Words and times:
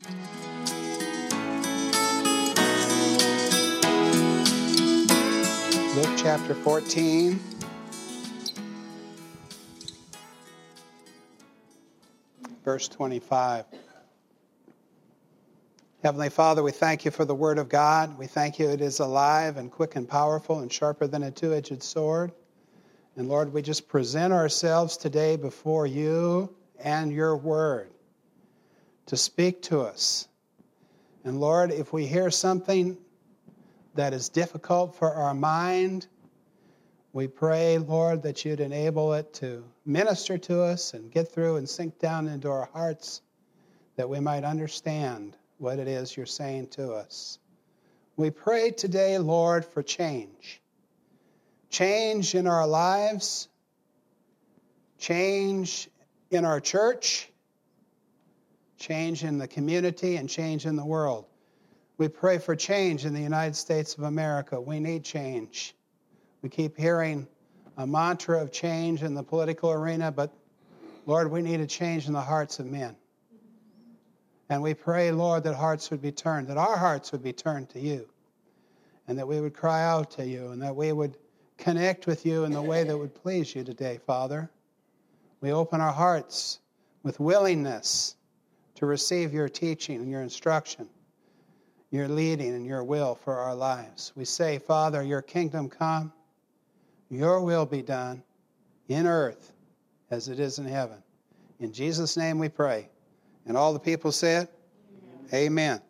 Luke 0.00 0.10
chapter 6.16 6.54
14. 6.54 7.40
Verse 12.64 12.86
25. 12.86 13.64
Heavenly 16.04 16.28
Father, 16.28 16.62
we 16.62 16.70
thank 16.70 17.04
you 17.04 17.10
for 17.10 17.24
the 17.24 17.34
Word 17.34 17.58
of 17.58 17.68
God. 17.68 18.16
We 18.16 18.28
thank 18.28 18.60
you 18.60 18.68
it 18.68 18.80
is 18.80 19.00
alive 19.00 19.56
and 19.56 19.68
quick 19.68 19.96
and 19.96 20.08
powerful 20.08 20.60
and 20.60 20.72
sharper 20.72 21.08
than 21.08 21.24
a 21.24 21.32
two 21.32 21.52
edged 21.52 21.82
sword. 21.82 22.30
And 23.16 23.28
Lord, 23.28 23.52
we 23.52 23.62
just 23.62 23.88
present 23.88 24.32
ourselves 24.32 24.96
today 24.96 25.34
before 25.34 25.88
you 25.88 26.54
and 26.78 27.12
your 27.12 27.36
Word 27.36 27.90
to 29.08 29.16
speak 29.16 29.62
to 29.62 29.80
us. 29.80 30.28
And 31.24 31.40
Lord, 31.40 31.72
if 31.72 31.92
we 31.94 32.06
hear 32.06 32.30
something 32.30 32.96
that 33.94 34.12
is 34.12 34.28
difficult 34.28 34.94
for 34.96 35.12
our 35.12 35.34
mind, 35.34 36.06
we 37.14 37.26
pray, 37.26 37.78
Lord, 37.78 38.22
that 38.24 38.44
you'd 38.44 38.60
enable 38.60 39.14
it 39.14 39.32
to 39.34 39.64
minister 39.86 40.36
to 40.38 40.62
us 40.62 40.92
and 40.92 41.10
get 41.10 41.32
through 41.32 41.56
and 41.56 41.66
sink 41.66 41.98
down 41.98 42.28
into 42.28 42.50
our 42.50 42.68
hearts 42.74 43.22
that 43.96 44.10
we 44.10 44.20
might 44.20 44.44
understand 44.44 45.36
what 45.56 45.78
it 45.78 45.88
is 45.88 46.14
you're 46.14 46.26
saying 46.26 46.68
to 46.68 46.92
us. 46.92 47.38
We 48.16 48.28
pray 48.28 48.72
today, 48.72 49.16
Lord, 49.16 49.64
for 49.64 49.82
change. 49.82 50.60
Change 51.70 52.34
in 52.34 52.46
our 52.46 52.66
lives, 52.66 53.48
change 54.98 55.88
in 56.30 56.44
our 56.44 56.60
church, 56.60 57.30
change 58.78 59.24
in 59.24 59.38
the 59.38 59.48
community, 59.48 60.16
and 60.16 60.28
change 60.28 60.66
in 60.66 60.76
the 60.76 60.84
world. 60.84 61.26
We 61.98 62.08
pray 62.08 62.38
for 62.38 62.54
change 62.54 63.04
in 63.04 63.12
the 63.12 63.20
United 63.20 63.56
States 63.56 63.96
of 63.98 64.04
America. 64.04 64.60
We 64.60 64.78
need 64.78 65.04
change. 65.04 65.74
We 66.42 66.48
keep 66.48 66.76
hearing 66.76 67.26
a 67.76 67.86
mantra 67.86 68.40
of 68.40 68.52
change 68.52 69.02
in 69.02 69.14
the 69.14 69.22
political 69.22 69.70
arena, 69.70 70.12
but 70.12 70.32
Lord, 71.06 71.30
we 71.30 71.42
need 71.42 71.60
a 71.60 71.66
change 71.66 72.06
in 72.06 72.12
the 72.12 72.20
hearts 72.20 72.58
of 72.58 72.66
men. 72.66 72.94
And 74.48 74.62
we 74.62 74.74
pray, 74.74 75.10
Lord, 75.10 75.42
that 75.44 75.54
hearts 75.54 75.90
would 75.90 76.00
be 76.00 76.12
turned, 76.12 76.48
that 76.48 76.56
our 76.56 76.76
hearts 76.76 77.12
would 77.12 77.22
be 77.22 77.32
turned 77.32 77.68
to 77.70 77.80
you, 77.80 78.08
and 79.06 79.18
that 79.18 79.26
we 79.26 79.40
would 79.40 79.54
cry 79.54 79.84
out 79.84 80.10
to 80.12 80.26
you, 80.26 80.48
and 80.50 80.62
that 80.62 80.74
we 80.74 80.92
would 80.92 81.16
connect 81.56 82.06
with 82.06 82.24
you 82.24 82.44
in 82.44 82.52
the 82.52 82.62
way 82.62 82.84
that 82.84 82.96
would 82.96 83.14
please 83.14 83.54
you 83.54 83.64
today, 83.64 83.98
Father. 84.06 84.48
We 85.40 85.52
open 85.52 85.80
our 85.80 85.92
hearts 85.92 86.60
with 87.02 87.18
willingness 87.20 88.16
to 88.78 88.86
receive 88.86 89.32
your 89.32 89.48
teaching 89.48 89.96
and 89.96 90.10
your 90.10 90.22
instruction 90.22 90.88
your 91.90 92.08
leading 92.08 92.54
and 92.54 92.66
your 92.66 92.84
will 92.84 93.14
for 93.14 93.36
our 93.36 93.54
lives. 93.54 94.12
We 94.14 94.24
say, 94.24 94.58
Father, 94.58 95.02
your 95.02 95.22
kingdom 95.22 95.68
come, 95.68 96.12
your 97.10 97.42
will 97.42 97.64
be 97.64 97.82
done 97.82 98.22
in 98.88 99.06
earth 99.06 99.52
as 100.10 100.28
it 100.28 100.38
is 100.38 100.58
in 100.58 100.66
heaven. 100.66 101.02
In 101.60 101.72
Jesus' 101.72 102.16
name 102.16 102.38
we 102.38 102.48
pray. 102.48 102.88
And 103.46 103.56
all 103.56 103.72
the 103.72 103.78
people 103.78 104.12
said, 104.12 104.48
Amen. 105.32 105.78
Amen. 105.78 105.80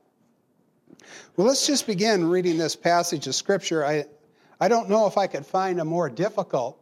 Well, 1.36 1.47
let's 1.47 1.67
just 1.67 1.86
begin 1.86 2.28
reading 2.28 2.58
this 2.58 2.77
passage 2.77 3.27
of 3.27 3.34
Scripture. 3.34 3.84
I, 3.84 4.05
I 4.61 4.69
don't 4.69 4.89
know 4.89 5.06
if 5.06 5.19
I 5.19 5.27
could 5.27 5.47
find 5.47 5.80
a 5.80 5.84
more 5.84 6.08
difficult 6.08 6.80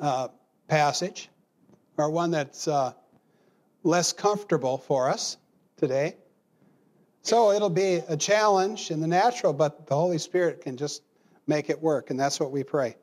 uh, 0.00 0.28
passage 0.66 1.28
or 1.96 2.10
one 2.10 2.32
that's 2.32 2.66
uh, 2.66 2.92
less 3.84 4.12
comfortable 4.12 4.78
for 4.78 5.08
us 5.08 5.36
today. 5.76 6.16
So 7.22 7.52
it'll 7.52 7.70
be 7.70 8.00
a 8.08 8.16
challenge 8.16 8.90
in 8.90 9.00
the 9.00 9.06
natural, 9.06 9.52
but 9.52 9.86
the 9.86 9.94
Holy 9.94 10.18
Spirit 10.18 10.62
can 10.62 10.76
just 10.76 11.02
make 11.46 11.70
it 11.70 11.80
work, 11.80 12.10
and 12.10 12.18
that's 12.18 12.40
what 12.40 12.50
we 12.50 12.64
pray. 12.64 12.96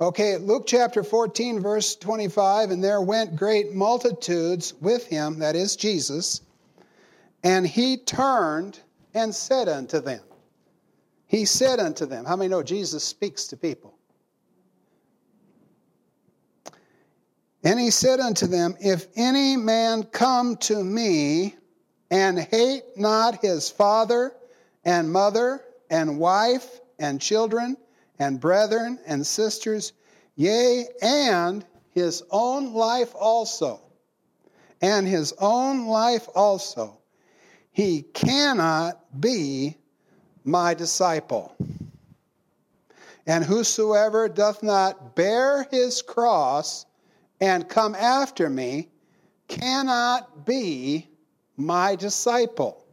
Okay, 0.00 0.36
Luke 0.36 0.64
chapter 0.66 1.04
14, 1.04 1.60
verse 1.60 1.94
25, 1.96 2.70
and 2.70 2.82
there 2.82 3.00
went 3.00 3.36
great 3.36 3.72
multitudes 3.72 4.74
with 4.80 5.06
him, 5.06 5.38
that 5.38 5.54
is 5.54 5.76
Jesus, 5.76 6.40
and 7.44 7.66
he 7.66 7.98
turned 7.98 8.80
and 9.14 9.34
said 9.34 9.68
unto 9.68 10.00
them, 10.00 10.22
He 11.26 11.44
said 11.44 11.78
unto 11.78 12.06
them, 12.06 12.24
How 12.24 12.36
many 12.36 12.48
know 12.48 12.62
Jesus 12.62 13.04
speaks 13.04 13.46
to 13.48 13.56
people? 13.56 13.94
And 17.72 17.80
he 17.80 17.90
said 17.90 18.20
unto 18.20 18.46
them, 18.46 18.76
If 18.80 19.06
any 19.16 19.56
man 19.56 20.02
come 20.02 20.58
to 20.58 20.84
me 20.84 21.56
and 22.10 22.38
hate 22.38 22.82
not 22.98 23.40
his 23.40 23.70
father 23.70 24.36
and 24.84 25.10
mother 25.10 25.64
and 25.88 26.18
wife 26.18 26.82
and 26.98 27.18
children 27.18 27.78
and 28.18 28.38
brethren 28.38 28.98
and 29.06 29.26
sisters, 29.26 29.94
yea, 30.36 30.84
and 31.00 31.64
his 31.92 32.22
own 32.30 32.74
life 32.74 33.14
also, 33.18 33.80
and 34.82 35.08
his 35.08 35.32
own 35.38 35.86
life 35.86 36.28
also, 36.34 37.00
he 37.70 38.02
cannot 38.02 39.18
be 39.18 39.78
my 40.44 40.74
disciple. 40.74 41.56
And 43.26 43.42
whosoever 43.42 44.28
doth 44.28 44.62
not 44.62 45.16
bear 45.16 45.66
his 45.70 46.02
cross 46.02 46.84
and 47.42 47.68
come 47.68 47.96
after 47.96 48.48
me 48.48 48.88
cannot 49.48 50.46
be 50.46 51.08
my 51.56 51.96
disciple. 51.96 52.86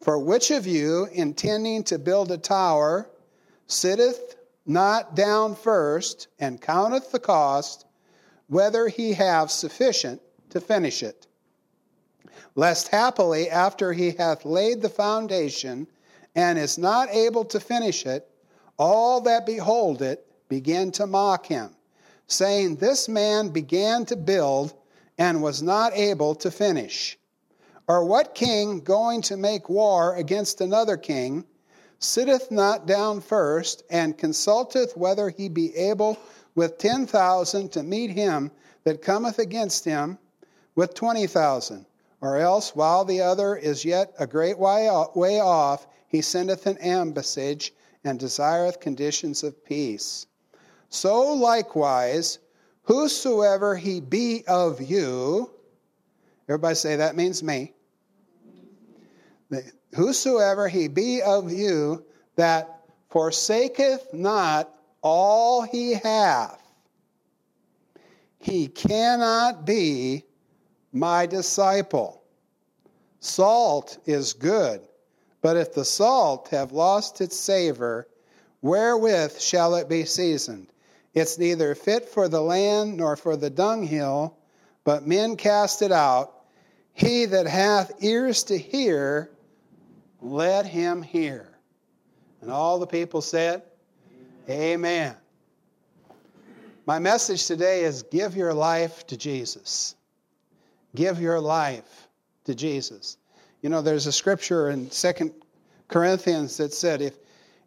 For 0.00 0.18
which 0.18 0.50
of 0.50 0.66
you, 0.66 1.06
intending 1.12 1.84
to 1.84 1.98
build 1.98 2.32
a 2.32 2.38
tower, 2.38 3.10
sitteth 3.66 4.36
not 4.64 5.14
down 5.14 5.54
first 5.54 6.28
and 6.38 6.62
counteth 6.62 7.12
the 7.12 7.18
cost, 7.18 7.84
whether 8.46 8.88
he 8.88 9.12
have 9.12 9.50
sufficient 9.50 10.22
to 10.48 10.58
finish 10.58 11.02
it? 11.02 11.26
Lest 12.54 12.88
happily, 12.88 13.50
after 13.50 13.92
he 13.92 14.12
hath 14.12 14.46
laid 14.46 14.80
the 14.80 14.88
foundation 14.88 15.86
and 16.34 16.58
is 16.58 16.78
not 16.78 17.10
able 17.10 17.44
to 17.44 17.60
finish 17.60 18.06
it, 18.06 18.26
all 18.78 19.20
that 19.20 19.44
behold 19.44 20.00
it 20.00 20.26
begin 20.48 20.90
to 20.92 21.06
mock 21.06 21.44
him, 21.44 21.76
saying, 22.30 22.76
This 22.76 23.08
man 23.08 23.48
began 23.48 24.06
to 24.06 24.16
build 24.16 24.72
and 25.18 25.42
was 25.42 25.62
not 25.62 25.92
able 25.94 26.34
to 26.36 26.50
finish. 26.50 27.18
Or 27.88 28.04
what 28.04 28.34
king 28.34 28.80
going 28.80 29.22
to 29.22 29.36
make 29.36 29.68
war 29.68 30.14
against 30.14 30.60
another 30.60 30.96
king 30.96 31.44
sitteth 31.98 32.50
not 32.50 32.86
down 32.86 33.20
first 33.20 33.82
and 33.90 34.16
consulteth 34.16 34.96
whether 34.96 35.28
he 35.28 35.48
be 35.48 35.74
able 35.76 36.16
with 36.54 36.78
ten 36.78 37.06
thousand 37.06 37.72
to 37.72 37.82
meet 37.82 38.10
him 38.10 38.50
that 38.84 39.02
cometh 39.02 39.38
against 39.38 39.84
him 39.84 40.18
with 40.76 40.94
twenty 40.94 41.26
thousand? 41.26 41.84
Or 42.20 42.36
else, 42.36 42.76
while 42.76 43.04
the 43.04 43.22
other 43.22 43.56
is 43.56 43.84
yet 43.84 44.12
a 44.18 44.26
great 44.26 44.58
way 44.58 44.88
off, 44.88 45.86
he 46.06 46.20
sendeth 46.20 46.66
an 46.66 46.76
ambassage 46.76 47.72
and 48.04 48.18
desireth 48.18 48.78
conditions 48.78 49.42
of 49.42 49.64
peace. 49.64 50.26
So 50.90 51.32
likewise, 51.32 52.38
whosoever 52.82 53.74
he 53.74 54.00
be 54.00 54.44
of 54.46 54.82
you, 54.82 55.50
everybody 56.48 56.74
say 56.74 56.96
that 56.96 57.16
means 57.16 57.42
me 57.42 57.72
whosoever 59.94 60.68
he 60.68 60.88
be 60.88 61.22
of 61.22 61.52
you 61.52 62.04
that 62.36 62.80
forsaketh 63.10 64.12
not 64.12 64.72
all 65.02 65.62
he 65.62 65.94
hath, 65.94 66.62
he 68.38 68.68
cannot 68.68 69.64
be 69.64 70.24
my 70.92 71.26
disciple. 71.26 72.22
Salt 73.20 73.98
is 74.06 74.32
good, 74.32 74.80
but 75.42 75.56
if 75.56 75.74
the 75.74 75.84
salt 75.84 76.48
have 76.48 76.72
lost 76.72 77.20
its 77.20 77.36
savor, 77.36 78.08
wherewith 78.62 79.38
shall 79.38 79.74
it 79.74 79.88
be 79.88 80.04
seasoned? 80.04 80.68
It's 81.12 81.38
neither 81.38 81.74
fit 81.74 82.08
for 82.08 82.28
the 82.28 82.40
land 82.40 82.96
nor 82.96 83.16
for 83.16 83.36
the 83.36 83.50
dunghill, 83.50 84.36
but 84.84 85.06
men 85.06 85.36
cast 85.36 85.82
it 85.82 85.92
out. 85.92 86.32
He 86.92 87.24
that 87.26 87.46
hath 87.46 88.02
ears 88.02 88.44
to 88.44 88.58
hear, 88.58 89.30
let 90.20 90.66
him 90.66 91.02
hear. 91.02 91.48
And 92.40 92.50
all 92.50 92.78
the 92.78 92.86
people 92.86 93.20
said, 93.20 93.62
Amen. 94.48 94.72
Amen. 94.72 95.16
My 96.86 96.98
message 96.98 97.46
today 97.46 97.84
is 97.84 98.02
give 98.04 98.36
your 98.36 98.54
life 98.54 99.06
to 99.08 99.16
Jesus. 99.16 99.94
Give 100.94 101.20
your 101.20 101.40
life 101.40 102.08
to 102.44 102.54
Jesus. 102.54 103.16
You 103.62 103.68
know, 103.68 103.82
there's 103.82 104.06
a 104.06 104.12
scripture 104.12 104.70
in 104.70 104.90
Second 104.90 105.32
Corinthians 105.88 106.56
that 106.56 106.72
said, 106.72 107.02
if, 107.02 107.14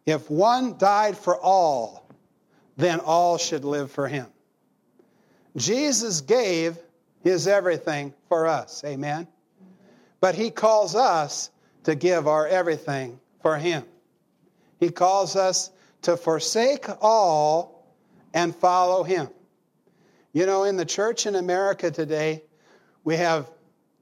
if 0.04 0.30
one 0.30 0.76
died 0.76 1.16
for 1.16 1.38
all, 1.40 2.03
then 2.76 3.00
all 3.00 3.38
should 3.38 3.64
live 3.64 3.90
for 3.90 4.08
him. 4.08 4.26
Jesus 5.56 6.20
gave 6.20 6.78
his 7.24 7.48
everything 7.48 8.12
for 8.28 8.46
us. 8.46 8.84
Amen. 8.84 9.26
But 10.20 10.34
He 10.34 10.50
calls 10.50 10.94
us 10.94 11.50
to 11.84 11.94
give 11.94 12.28
our 12.28 12.46
everything 12.46 13.18
for 13.42 13.56
Him. 13.56 13.82
He 14.78 14.90
calls 14.90 15.34
us 15.34 15.70
to 16.02 16.16
forsake 16.16 16.86
all 17.00 17.86
and 18.34 18.54
follow 18.54 19.02
Him. 19.02 19.28
You 20.32 20.46
know, 20.46 20.64
in 20.64 20.76
the 20.76 20.84
church 20.84 21.26
in 21.26 21.34
America 21.34 21.90
today, 21.90 22.42
we 23.04 23.16
have, 23.16 23.50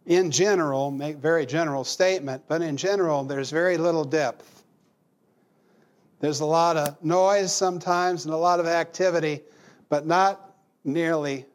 in 0.07 0.31
general, 0.31 0.91
make 0.91 1.17
very 1.17 1.47
general 1.47 1.85
statement, 1.85 2.45
but 2.49 2.63
in 2.63 2.77
general, 2.77 3.25
there's 3.25 3.51
very 3.51 3.77
little 3.77 4.05
depth. 4.05 4.62
There's 6.23 6.39
a 6.39 6.47
lot 6.47 6.77
of 6.77 7.03
noise 7.03 7.53
sometimes 7.53 8.27
and 8.27 8.33
a 8.33 8.37
lot 8.37 8.61
of 8.61 8.67
activity, 8.67 9.41
but 9.89 10.07
not 10.07 10.55
nearly 10.85 11.47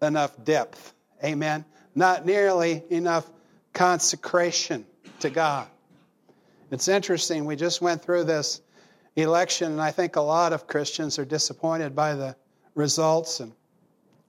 enough 0.00 0.42
depth. 0.42 0.94
Amen. 1.22 1.62
Not 1.94 2.24
nearly 2.24 2.82
enough 2.88 3.28
consecration 3.74 4.86
to 5.20 5.28
God. 5.28 5.68
It's 6.70 6.88
interesting. 6.88 7.44
We 7.44 7.54
just 7.54 7.82
went 7.82 8.02
through 8.02 8.24
this 8.24 8.62
election, 9.14 9.72
and 9.72 9.80
I 9.80 9.90
think 9.90 10.16
a 10.16 10.22
lot 10.22 10.54
of 10.54 10.66
Christians 10.66 11.18
are 11.18 11.26
disappointed 11.26 11.94
by 11.94 12.14
the 12.14 12.34
results, 12.74 13.40
and 13.40 13.52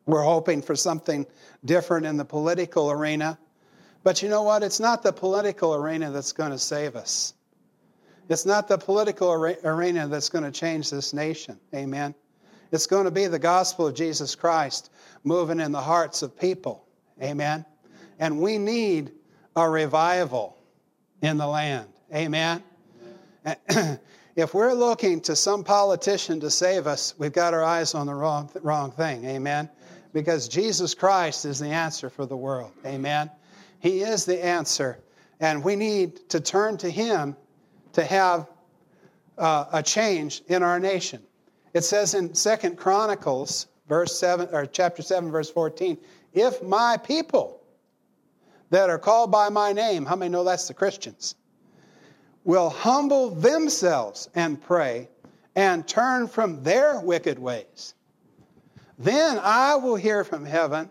we're 0.05 0.23
hoping 0.23 0.61
for 0.61 0.75
something 0.75 1.25
different 1.63 2.05
in 2.05 2.17
the 2.17 2.25
political 2.25 2.91
arena. 2.91 3.39
But 4.03 4.21
you 4.21 4.27
know 4.27 4.43
what? 4.43 4.61
It's 4.61 4.81
not 4.81 5.03
the 5.03 5.13
political 5.13 5.73
arena 5.73 6.11
that's 6.11 6.33
going 6.33 6.51
to 6.51 6.59
save 6.59 6.97
us. 6.97 7.33
It's 8.27 8.45
not 8.45 8.67
the 8.67 8.77
political 8.77 9.31
arena 9.31 10.07
that's 10.07 10.29
going 10.29 10.43
to 10.43 10.51
change 10.51 10.89
this 10.89 11.13
nation. 11.13 11.59
Amen. 11.73 12.15
It's 12.71 12.87
going 12.87 13.05
to 13.05 13.11
be 13.11 13.27
the 13.27 13.39
gospel 13.39 13.87
of 13.87 13.95
Jesus 13.95 14.35
Christ 14.35 14.91
moving 15.23 15.59
in 15.59 15.71
the 15.71 15.81
hearts 15.81 16.23
of 16.23 16.37
people. 16.37 16.85
Amen. 17.21 17.65
And 18.19 18.41
we 18.41 18.57
need 18.57 19.11
a 19.55 19.69
revival 19.69 20.57
in 21.21 21.37
the 21.37 21.47
land. 21.47 21.87
Amen. 22.13 22.63
if 24.35 24.53
we're 24.53 24.73
looking 24.73 25.21
to 25.21 25.35
some 25.35 25.63
politician 25.63 26.39
to 26.39 26.49
save 26.49 26.87
us, 26.87 27.13
we've 27.17 27.33
got 27.33 27.53
our 27.53 27.63
eyes 27.63 27.93
on 27.93 28.07
the 28.07 28.13
wrong, 28.13 28.49
wrong 28.61 28.91
thing. 28.91 29.23
Amen. 29.25 29.69
Because 30.13 30.47
Jesus 30.47 30.93
Christ 30.93 31.45
is 31.45 31.59
the 31.59 31.67
answer 31.67 32.09
for 32.09 32.25
the 32.25 32.37
world. 32.37 32.71
Amen. 32.85 33.29
He 33.79 34.01
is 34.01 34.25
the 34.25 34.43
answer. 34.43 34.97
And 35.39 35.63
we 35.63 35.75
need 35.75 36.29
to 36.29 36.39
turn 36.39 36.77
to 36.77 36.89
Him 36.89 37.35
to 37.95 38.05
have 38.05 38.47
uh, 39.37 39.65
a 39.73 39.83
change 39.83 40.43
in 40.47 40.63
our 40.63 40.79
nation. 40.79 41.21
It 41.73 41.83
says 41.83 42.13
in 42.13 42.33
Second 42.33 42.77
Chronicles, 42.77 43.67
verse 43.89 44.17
7, 44.17 44.49
or 44.53 44.65
chapter 44.65 45.01
7, 45.01 45.29
verse 45.31 45.49
14, 45.49 45.97
if 46.33 46.63
my 46.63 46.97
people 46.97 47.61
that 48.69 48.89
are 48.89 48.99
called 48.99 49.31
by 49.31 49.49
my 49.49 49.73
name, 49.73 50.05
how 50.05 50.15
many 50.15 50.31
know 50.31 50.43
that's 50.43 50.69
the 50.69 50.73
Christians? 50.73 51.35
will 52.45 52.69
humble 52.69 53.31
themselves 53.31 54.29
and 54.35 54.61
pray 54.61 55.09
and 55.55 55.85
turn 55.85 56.27
from 56.27 56.63
their 56.63 56.99
wicked 57.01 57.39
ways, 57.39 57.95
then 58.97 59.39
I 59.41 59.75
will 59.75 59.95
hear 59.95 60.23
from 60.23 60.45
heaven 60.45 60.89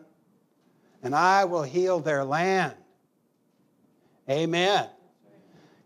and 1.03 1.15
I 1.15 1.45
will 1.45 1.63
heal 1.63 2.01
their 2.01 2.25
land. 2.25 2.75
Amen. 4.29 4.89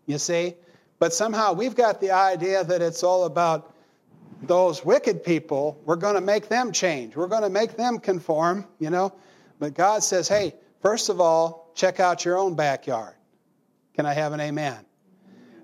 You 0.05 0.17
see? 0.17 0.55
But 0.99 1.13
somehow 1.13 1.53
we've 1.53 1.75
got 1.75 2.01
the 2.01 2.11
idea 2.11 2.63
that 2.63 2.81
it's 2.81 3.03
all 3.03 3.25
about 3.25 3.73
those 4.43 4.85
wicked 4.85 5.23
people. 5.23 5.81
We're 5.85 5.95
going 5.95 6.15
to 6.15 6.21
make 6.21 6.49
them 6.49 6.71
change. 6.71 7.15
We're 7.15 7.27
going 7.27 7.43
to 7.43 7.49
make 7.49 7.75
them 7.75 7.99
conform, 7.99 8.65
you 8.79 8.89
know. 8.89 9.13
But 9.59 9.73
God 9.73 10.03
says, 10.03 10.27
hey, 10.27 10.53
first 10.81 11.09
of 11.09 11.19
all, 11.19 11.71
check 11.75 11.99
out 11.99 12.25
your 12.25 12.37
own 12.37 12.55
backyard. 12.55 13.15
Can 13.95 14.05
I 14.05 14.13
have 14.13 14.33
an 14.33 14.39
amen? 14.39 14.77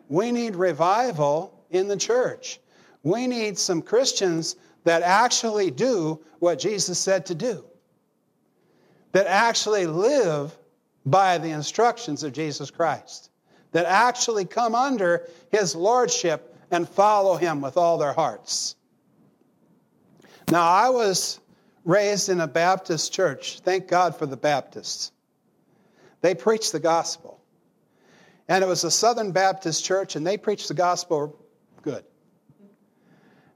We 0.09 0.31
need 0.31 0.55
revival 0.55 1.65
in 1.69 1.88
the 1.88 1.97
church. 1.97 2.59
We 3.03 3.27
need 3.27 3.57
some 3.57 3.81
Christians 3.81 4.55
that 4.83 5.01
actually 5.01 5.71
do 5.71 6.21
what 6.39 6.59
Jesus 6.59 6.99
said 6.99 7.25
to 7.27 7.35
do, 7.35 7.65
that 9.13 9.27
actually 9.27 9.88
live 9.88 10.55
by 11.05 11.38
the 11.38 11.49
instructions 11.49 12.23
of 12.23 12.33
Jesus 12.33 12.71
Christ, 12.71 13.29
that 13.75 13.86
actually 13.86 14.45
come 14.45 14.74
under 14.74 15.27
his 15.51 15.75
lordship 15.75 16.56
and 16.72 16.88
follow 16.88 17.36
him 17.36 17.60
with 17.60 17.75
all 17.75 17.98
their 17.98 18.13
hearts. 18.13 18.74
Now, 20.50 20.66
I 20.66 20.92
was 20.92 21.42
raised 21.83 22.30
in 22.30 22.39
a 22.39 22.48
Baptist 22.48 23.12
church. 23.12 23.60
Thank 23.60 23.89
God 23.89 24.16
for 24.16 24.25
the 24.25 24.38
Baptists. 24.38 25.12
They 26.22 26.36
preach 26.36 26.72
the 26.72 26.80
gospel. 26.80 27.42
And 28.48 28.63
it 28.63 28.68
was 28.68 28.86
a 28.86 28.92
Southern 28.92 29.33
Baptist 29.33 29.83
church, 29.83 30.16
and 30.16 30.25
they 30.25 30.38
preached 30.38 30.69
the 30.69 30.74
gospel 30.74 31.38
good. 31.81 32.06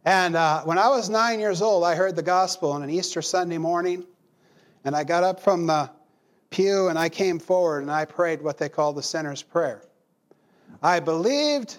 And 0.03 0.35
uh, 0.35 0.63
when 0.63 0.77
I 0.77 0.89
was 0.89 1.09
nine 1.09 1.39
years 1.39 1.61
old, 1.61 1.85
I 1.85 1.95
heard 1.95 2.17
the 2.17 2.23
gospel 2.23 2.73
on 2.73 2.83
an 2.83 2.89
Easter 2.89 3.21
Sunday 3.21 3.57
morning. 3.57 4.05
And 4.83 4.97
I 4.97 5.05
got 5.05 5.23
up 5.23 5.39
from 5.39 5.67
the 5.67 5.89
pew 6.49 6.89
and 6.89 6.99
I 6.99 7.07
came 7.07 7.39
forward 7.39 7.83
and 7.83 7.91
I 7.91 8.03
prayed 8.03 8.41
what 8.41 8.57
they 8.57 8.67
call 8.67 8.91
the 8.91 9.03
sinner's 9.03 9.41
prayer. 9.41 9.81
I 10.81 10.99
believed 10.99 11.77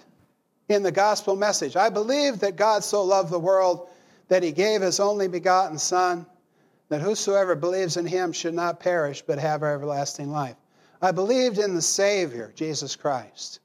in 0.69 0.83
the 0.83 0.91
gospel 0.91 1.35
message. 1.35 1.75
I 1.75 1.89
believed 1.89 2.41
that 2.41 2.55
God 2.55 2.83
so 2.83 3.03
loved 3.03 3.31
the 3.31 3.39
world 3.39 3.89
that 4.27 4.43
he 4.43 4.51
gave 4.51 4.81
his 4.81 4.99
only 4.99 5.27
begotten 5.27 5.77
Son, 5.77 6.25
that 6.89 7.01
whosoever 7.01 7.55
believes 7.55 7.97
in 7.97 8.05
him 8.05 8.31
should 8.31 8.53
not 8.53 8.79
perish 8.79 9.21
but 9.21 9.39
have 9.39 9.63
everlasting 9.63 10.31
life. 10.31 10.55
I 11.01 11.11
believed 11.11 11.57
in 11.57 11.75
the 11.75 11.81
Savior, 11.81 12.53
Jesus 12.55 12.95
Christ. 12.95 13.59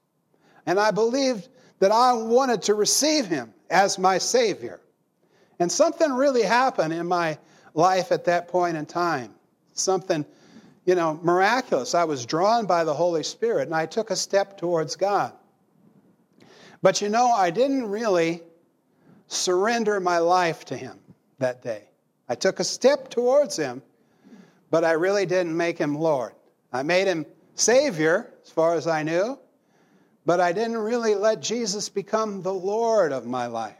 And 0.65 0.79
I 0.79 0.91
believed 0.91 1.47
that 1.79 1.91
I 1.91 2.13
wanted 2.13 2.63
to 2.63 2.73
receive 2.73 3.27
him 3.27 3.53
as 3.69 3.99
my 3.99 4.17
Savior. 4.17 4.79
And 5.59 5.71
something 5.71 6.11
really 6.11 6.41
happened 6.43 6.93
in 6.93 7.07
my 7.07 7.37
life 7.73 8.11
at 8.11 8.25
that 8.25 8.47
point 8.47 8.75
in 8.75 8.85
time. 8.85 9.33
Something, 9.73 10.25
you 10.87 10.95
know, 10.95 11.19
miraculous. 11.21 11.93
I 11.93 12.05
was 12.05 12.25
drawn 12.25 12.65
by 12.65 12.85
the 12.85 12.93
Holy 12.93 13.21
Spirit 13.21 13.67
and 13.67 13.75
I 13.75 13.85
took 13.85 14.09
a 14.09 14.15
step 14.15 14.57
towards 14.57 14.95
God. 14.95 15.33
But 16.81 17.01
you 17.01 17.09
know, 17.09 17.27
I 17.27 17.51
didn't 17.51 17.87
really 17.87 18.41
surrender 19.27 19.99
my 19.99 20.19
life 20.19 20.63
to 20.65 20.77
Him 20.77 20.97
that 21.39 21.61
day. 21.61 21.83
I 22.29 22.35
took 22.35 22.61
a 22.61 22.63
step 22.63 23.09
towards 23.09 23.57
Him, 23.57 23.83
but 24.71 24.85
I 24.85 24.93
really 24.93 25.25
didn't 25.25 25.55
make 25.55 25.77
Him 25.77 25.93
Lord. 25.93 26.33
I 26.71 26.83
made 26.83 27.07
him 27.07 27.25
Savior, 27.55 28.31
as 28.43 28.51
far 28.51 28.75
as 28.75 28.87
I 28.87 29.03
knew, 29.03 29.37
but 30.25 30.39
I 30.39 30.53
didn't 30.53 30.77
really 30.77 31.15
let 31.15 31.41
Jesus 31.41 31.89
become 31.89 32.41
the 32.41 32.53
Lord 32.53 33.11
of 33.11 33.25
my 33.25 33.47
life. 33.47 33.75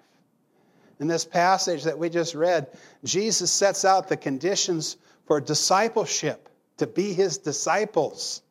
In 1.00 1.08
this 1.08 1.24
passage 1.24 1.84
that 1.84 2.00
we 2.00 2.10
just 2.10 2.36
read, 2.36 2.68
Jesus 3.04 3.52
sets 3.52 3.86
out 3.86 4.10
the 4.10 4.18
conditions 4.18 4.98
for 5.26 5.40
discipleship, 5.40 6.50
to 6.78 6.88
be 6.88 7.14
his 7.14 7.38
disciples. 7.40 8.42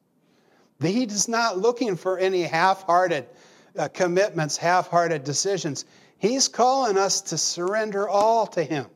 He 0.80 1.04
is 1.04 1.28
not 1.28 1.58
looking 1.58 1.96
for 1.96 2.18
any 2.18 2.42
half 2.42 2.82
hearted 2.82 3.26
uh, 3.76 3.88
commitments, 3.88 4.56
half 4.56 4.88
hearted 4.88 5.24
decisions. 5.24 5.84
He's 6.18 6.48
calling 6.48 6.98
us 6.98 7.22
to 7.22 7.38
surrender 7.38 8.08
all 8.08 8.46
to 8.48 8.62
him. 8.62 8.86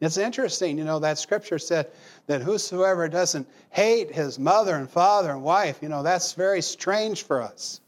It's 0.00 0.16
interesting, 0.16 0.78
you 0.78 0.84
know, 0.84 0.98
that 1.00 1.18
scripture 1.18 1.58
said 1.58 1.90
that 2.26 2.40
whosoever 2.40 3.06
doesn't 3.08 3.46
hate 3.68 4.14
his 4.14 4.38
mother 4.38 4.74
and 4.74 4.88
father 4.88 5.30
and 5.30 5.42
wife, 5.42 5.80
you 5.82 5.90
know, 5.90 6.02
that's 6.02 6.32
very 6.32 6.62
strange 6.62 7.24
for 7.24 7.42
us. 7.42 7.80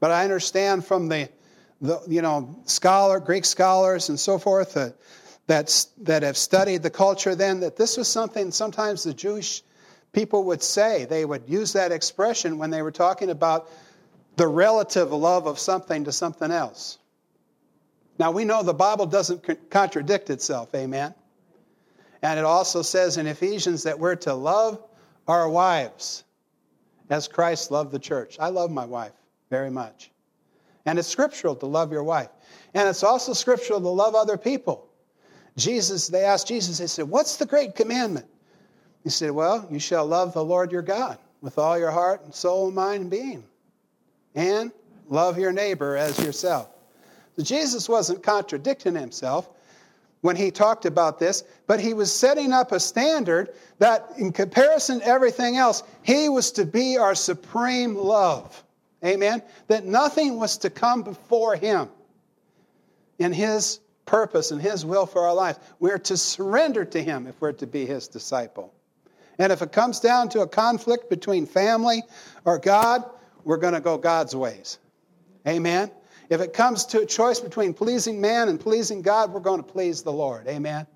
But 0.00 0.10
I 0.10 0.24
understand 0.24 0.84
from 0.84 1.08
the, 1.08 1.30
the 1.80 2.00
you 2.06 2.20
know, 2.20 2.56
scholar, 2.66 3.20
Greek 3.20 3.46
scholars 3.46 4.10
and 4.10 4.20
so 4.20 4.38
forth 4.38 4.76
uh, 4.76 4.90
that, 5.48 5.86
that 6.02 6.22
have 6.22 6.36
studied 6.36 6.82
the 6.82 6.90
culture 6.90 7.34
then 7.34 7.60
that 7.60 7.76
this 7.76 7.96
was 7.96 8.06
something 8.06 8.50
sometimes 8.52 9.02
the 9.02 9.14
Jewish 9.14 9.62
people 10.12 10.44
would 10.44 10.62
say. 10.62 11.06
They 11.06 11.24
would 11.24 11.48
use 11.48 11.72
that 11.72 11.90
expression 11.90 12.58
when 12.58 12.70
they 12.70 12.82
were 12.82 12.92
talking 12.92 13.30
about 13.30 13.68
the 14.36 14.46
relative 14.46 15.10
love 15.10 15.46
of 15.46 15.58
something 15.58 16.04
to 16.04 16.12
something 16.12 16.52
else. 16.52 16.98
Now, 18.18 18.30
we 18.30 18.44
know 18.44 18.62
the 18.62 18.74
Bible 18.74 19.06
doesn't 19.06 19.70
contradict 19.70 20.28
itself, 20.28 20.74
amen? 20.74 21.14
And 22.20 22.38
it 22.38 22.44
also 22.44 22.82
says 22.82 23.16
in 23.16 23.26
Ephesians 23.26 23.84
that 23.84 23.98
we're 23.98 24.16
to 24.16 24.34
love 24.34 24.82
our 25.26 25.48
wives 25.48 26.24
as 27.08 27.26
Christ 27.26 27.70
loved 27.70 27.90
the 27.90 27.98
church. 27.98 28.36
I 28.38 28.48
love 28.48 28.70
my 28.70 28.84
wife 28.84 29.12
very 29.50 29.70
much. 29.70 30.10
And 30.84 30.98
it's 30.98 31.08
scriptural 31.08 31.54
to 31.56 31.66
love 31.66 31.90
your 31.90 32.02
wife. 32.02 32.28
And 32.74 32.88
it's 32.88 33.02
also 33.02 33.32
scriptural 33.32 33.80
to 33.80 33.88
love 33.88 34.14
other 34.14 34.36
people. 34.36 34.87
Jesus, 35.58 36.08
they 36.08 36.24
asked 36.24 36.48
Jesus, 36.48 36.78
they 36.78 36.86
said, 36.86 37.08
What's 37.08 37.36
the 37.36 37.46
great 37.46 37.74
commandment? 37.74 38.26
He 39.04 39.10
said, 39.10 39.30
Well, 39.30 39.66
you 39.70 39.78
shall 39.78 40.06
love 40.06 40.32
the 40.32 40.44
Lord 40.44 40.72
your 40.72 40.82
God 40.82 41.18
with 41.40 41.58
all 41.58 41.78
your 41.78 41.90
heart 41.90 42.22
and 42.24 42.34
soul, 42.34 42.66
and 42.66 42.74
mind, 42.74 43.02
and 43.02 43.10
being. 43.10 43.44
And 44.34 44.72
love 45.08 45.38
your 45.38 45.52
neighbor 45.52 45.96
as 45.96 46.18
yourself. 46.18 46.68
So 47.36 47.42
Jesus 47.42 47.88
wasn't 47.88 48.22
contradicting 48.22 48.94
himself, 48.94 49.48
when 50.20 50.36
he 50.36 50.50
talked 50.50 50.84
about 50.84 51.18
this, 51.18 51.44
but 51.66 51.80
he 51.80 51.94
was 51.94 52.12
setting 52.12 52.52
up 52.52 52.72
a 52.72 52.80
standard 52.80 53.50
that, 53.78 54.10
in 54.18 54.32
comparison 54.32 55.00
to 55.00 55.06
everything 55.06 55.56
else, 55.56 55.82
he 56.02 56.28
was 56.28 56.52
to 56.52 56.64
be 56.64 56.96
our 56.96 57.14
supreme 57.14 57.94
love. 57.94 58.64
Amen? 59.04 59.42
That 59.68 59.84
nothing 59.84 60.38
was 60.38 60.58
to 60.58 60.70
come 60.70 61.02
before 61.02 61.54
him 61.54 61.88
in 63.18 63.32
his 63.32 63.78
purpose 64.08 64.50
and 64.50 64.60
his 64.60 64.84
will 64.84 65.06
for 65.06 65.26
our 65.26 65.34
lives. 65.34 65.58
We're 65.78 65.98
to 65.98 66.16
surrender 66.16 66.84
to 66.86 67.02
him 67.02 67.26
if 67.26 67.40
we're 67.40 67.52
to 67.52 67.66
be 67.66 67.86
his 67.86 68.08
disciple. 68.08 68.74
And 69.38 69.52
if 69.52 69.62
it 69.62 69.70
comes 69.70 70.00
down 70.00 70.30
to 70.30 70.40
a 70.40 70.48
conflict 70.48 71.10
between 71.10 71.46
family 71.46 72.02
or 72.44 72.58
God, 72.58 73.04
we're 73.44 73.58
going 73.58 73.74
to 73.74 73.80
go 73.80 73.98
God's 73.98 74.34
ways. 74.34 74.78
Amen? 75.46 75.90
If 76.28 76.40
it 76.40 76.52
comes 76.52 76.86
to 76.86 77.00
a 77.00 77.06
choice 77.06 77.40
between 77.40 77.74
pleasing 77.74 78.20
man 78.20 78.48
and 78.48 78.58
pleasing 78.58 79.02
God, 79.02 79.32
we're 79.32 79.40
going 79.40 79.62
to 79.62 79.72
please 79.72 80.02
the 80.02 80.12
Lord. 80.12 80.48
Amen? 80.48 80.86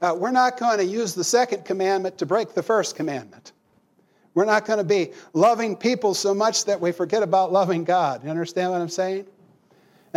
Uh, 0.00 0.14
we're 0.16 0.30
not 0.30 0.58
going 0.58 0.78
to 0.78 0.84
use 0.84 1.14
the 1.14 1.24
second 1.24 1.64
commandment 1.64 2.18
to 2.18 2.26
break 2.26 2.54
the 2.54 2.62
first 2.62 2.96
commandment. 2.96 3.52
We're 4.34 4.44
not 4.44 4.66
going 4.66 4.78
to 4.78 4.84
be 4.84 5.12
loving 5.32 5.76
people 5.76 6.12
so 6.12 6.34
much 6.34 6.66
that 6.66 6.80
we 6.80 6.92
forget 6.92 7.22
about 7.22 7.52
loving 7.52 7.84
God. 7.84 8.22
You 8.22 8.30
understand 8.30 8.70
what 8.70 8.82
I'm 8.82 8.90
saying? 8.90 9.26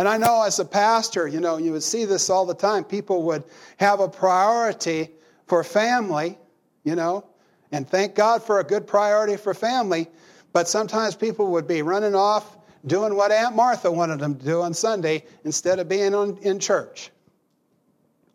And 0.00 0.08
I 0.08 0.16
know 0.16 0.44
as 0.44 0.58
a 0.58 0.64
pastor, 0.64 1.28
you 1.28 1.40
know, 1.40 1.58
you 1.58 1.72
would 1.72 1.82
see 1.82 2.06
this 2.06 2.30
all 2.30 2.46
the 2.46 2.54
time. 2.54 2.84
People 2.84 3.22
would 3.24 3.44
have 3.76 4.00
a 4.00 4.08
priority 4.08 5.10
for 5.46 5.62
family, 5.62 6.38
you 6.84 6.94
know, 6.94 7.26
and 7.70 7.86
thank 7.86 8.14
God 8.14 8.42
for 8.42 8.60
a 8.60 8.64
good 8.64 8.86
priority 8.86 9.36
for 9.36 9.52
family. 9.52 10.08
But 10.54 10.68
sometimes 10.68 11.14
people 11.14 11.48
would 11.48 11.68
be 11.68 11.82
running 11.82 12.14
off 12.14 12.56
doing 12.86 13.14
what 13.14 13.30
Aunt 13.30 13.54
Martha 13.54 13.92
wanted 13.92 14.20
them 14.20 14.36
to 14.36 14.42
do 14.42 14.62
on 14.62 14.72
Sunday 14.72 15.22
instead 15.44 15.78
of 15.78 15.86
being 15.86 16.14
on, 16.14 16.38
in 16.38 16.58
church. 16.58 17.10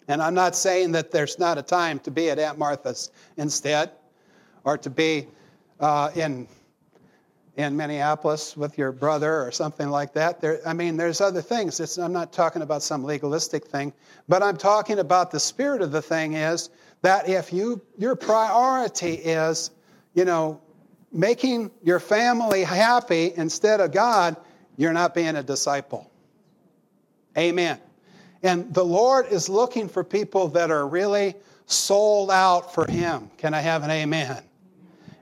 And 0.07 0.21
I'm 0.21 0.35
not 0.35 0.55
saying 0.55 0.91
that 0.91 1.09
there's 1.09 1.39
not 1.39 1.57
a 1.57 1.63
time 1.63 1.97
to 2.01 2.11
be 2.11 2.29
at 2.29 2.37
Aunt 2.37 2.59
Martha's 2.59 3.09
instead, 3.37 3.89
or 4.65 4.77
to 4.77 4.91
be 4.91 5.25
uh, 5.79 6.11
in 6.13 6.47
in 7.57 7.75
Minneapolis 7.75 8.57
with 8.57 8.77
your 8.77 8.91
brother 8.91 9.41
or 9.41 9.51
something 9.51 9.89
like 9.89 10.13
that. 10.13 10.41
There, 10.41 10.59
I 10.65 10.73
mean, 10.73 10.97
there's 10.97 11.21
other 11.21 11.41
things. 11.41 11.79
It's, 11.79 11.97
I'm 11.97 12.11
not 12.11 12.33
talking 12.33 12.61
about 12.61 12.83
some 12.83 13.03
legalistic 13.03 13.65
thing, 13.65 13.93
but 14.27 14.43
I'm 14.43 14.57
talking 14.57 14.99
about 14.99 15.31
the 15.31 15.39
spirit 15.39 15.81
of 15.81 15.91
the 15.91 16.01
thing 16.01 16.33
is 16.33 16.69
that 17.01 17.29
if 17.29 17.53
you 17.53 17.81
your 17.97 18.15
priority 18.15 19.13
is, 19.13 19.71
you 20.13 20.25
know, 20.25 20.59
making 21.11 21.71
your 21.81 21.99
family 21.99 22.63
happy 22.63 23.31
instead 23.37 23.79
of 23.79 23.91
God, 23.93 24.35
you're 24.75 24.93
not 24.93 25.13
being 25.13 25.35
a 25.35 25.43
disciple. 25.43 26.11
Amen. 27.37 27.79
And 28.43 28.73
the 28.73 28.83
Lord 28.83 29.27
is 29.31 29.47
looking 29.47 29.87
for 29.87 30.03
people 30.03 30.49
that 30.49 30.71
are 30.71 30.87
really 30.87 31.35
sold 31.67 32.31
out 32.31 32.73
for 32.73 32.89
Him. 32.89 33.29
Can 33.37 33.53
I 33.53 33.61
have 33.61 33.83
an 33.83 33.91
amen? 33.91 34.43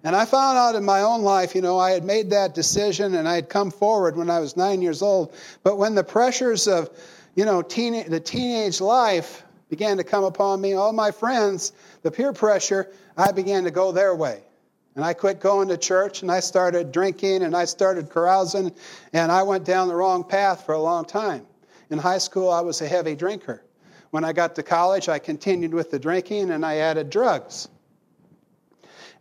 And 0.04 0.18
I 0.18 0.26
found 0.26 0.58
out 0.58 0.76
in 0.76 0.84
my 0.84 1.02
own 1.02 1.22
life, 1.22 1.56
you 1.56 1.62
know, 1.62 1.80
I 1.80 1.92
had 1.92 2.04
made 2.04 2.32
that 2.32 2.54
decision 2.54 3.16
and 3.16 3.28
I 3.28 3.36
had 3.36 3.48
come 3.48 3.72
forward 3.72 4.18
when 4.18 4.30
I 4.30 4.40
was 4.40 4.58
nine 4.58 4.82
years 4.82 5.02
old. 5.02 5.34
But 5.64 5.78
when 5.78 5.96
the 5.96 6.04
pressures 6.04 6.68
of, 6.68 6.90
you 7.36 7.46
know, 7.46 7.62
teen, 7.62 8.10
the 8.10 8.20
teenage 8.20 8.82
life 8.82 9.44
began 9.70 9.98
to 9.98 10.04
come 10.04 10.26
upon 10.26 10.60
me, 10.60 10.74
all 10.74 10.92
my 10.92 11.12
friends, 11.12 11.72
the 12.02 12.12
peer 12.12 12.34
pressure, 12.34 12.92
I 13.18 13.32
began 13.32 13.64
to 13.64 13.72
go 13.72 13.94
their 13.94 14.14
way. 14.14 14.44
And 14.96 15.06
I 15.06 15.14
quit 15.14 15.40
going 15.40 15.70
to 15.70 15.78
church 15.78 16.22
and 16.22 16.32
I 16.32 16.42
started 16.42 16.92
drinking 16.92 17.42
and 17.42 17.56
I 17.56 17.66
started 17.66 18.10
carousing 18.10 18.74
and 19.14 19.32
I 19.32 19.44
went 19.44 19.64
down 19.64 19.88
the 19.88 19.96
wrong 19.96 20.26
path 20.26 20.66
for 20.66 20.74
a 20.74 20.82
long 20.82 21.06
time. 21.06 21.48
In 21.90 21.98
high 21.98 22.18
school, 22.18 22.52
I 22.52 22.62
was 22.62 22.82
a 22.82 22.88
heavy 22.88 23.16
drinker. 23.16 23.64
When 24.12 24.26
I 24.26 24.34
got 24.34 24.54
to 24.56 24.64
college, 24.64 25.10
I 25.10 25.18
continued 25.18 25.74
with 25.74 25.92
the 25.92 25.98
drinking 25.98 26.52
and 26.52 26.66
I 26.66 26.78
added 26.78 27.10
drugs. 27.10 27.70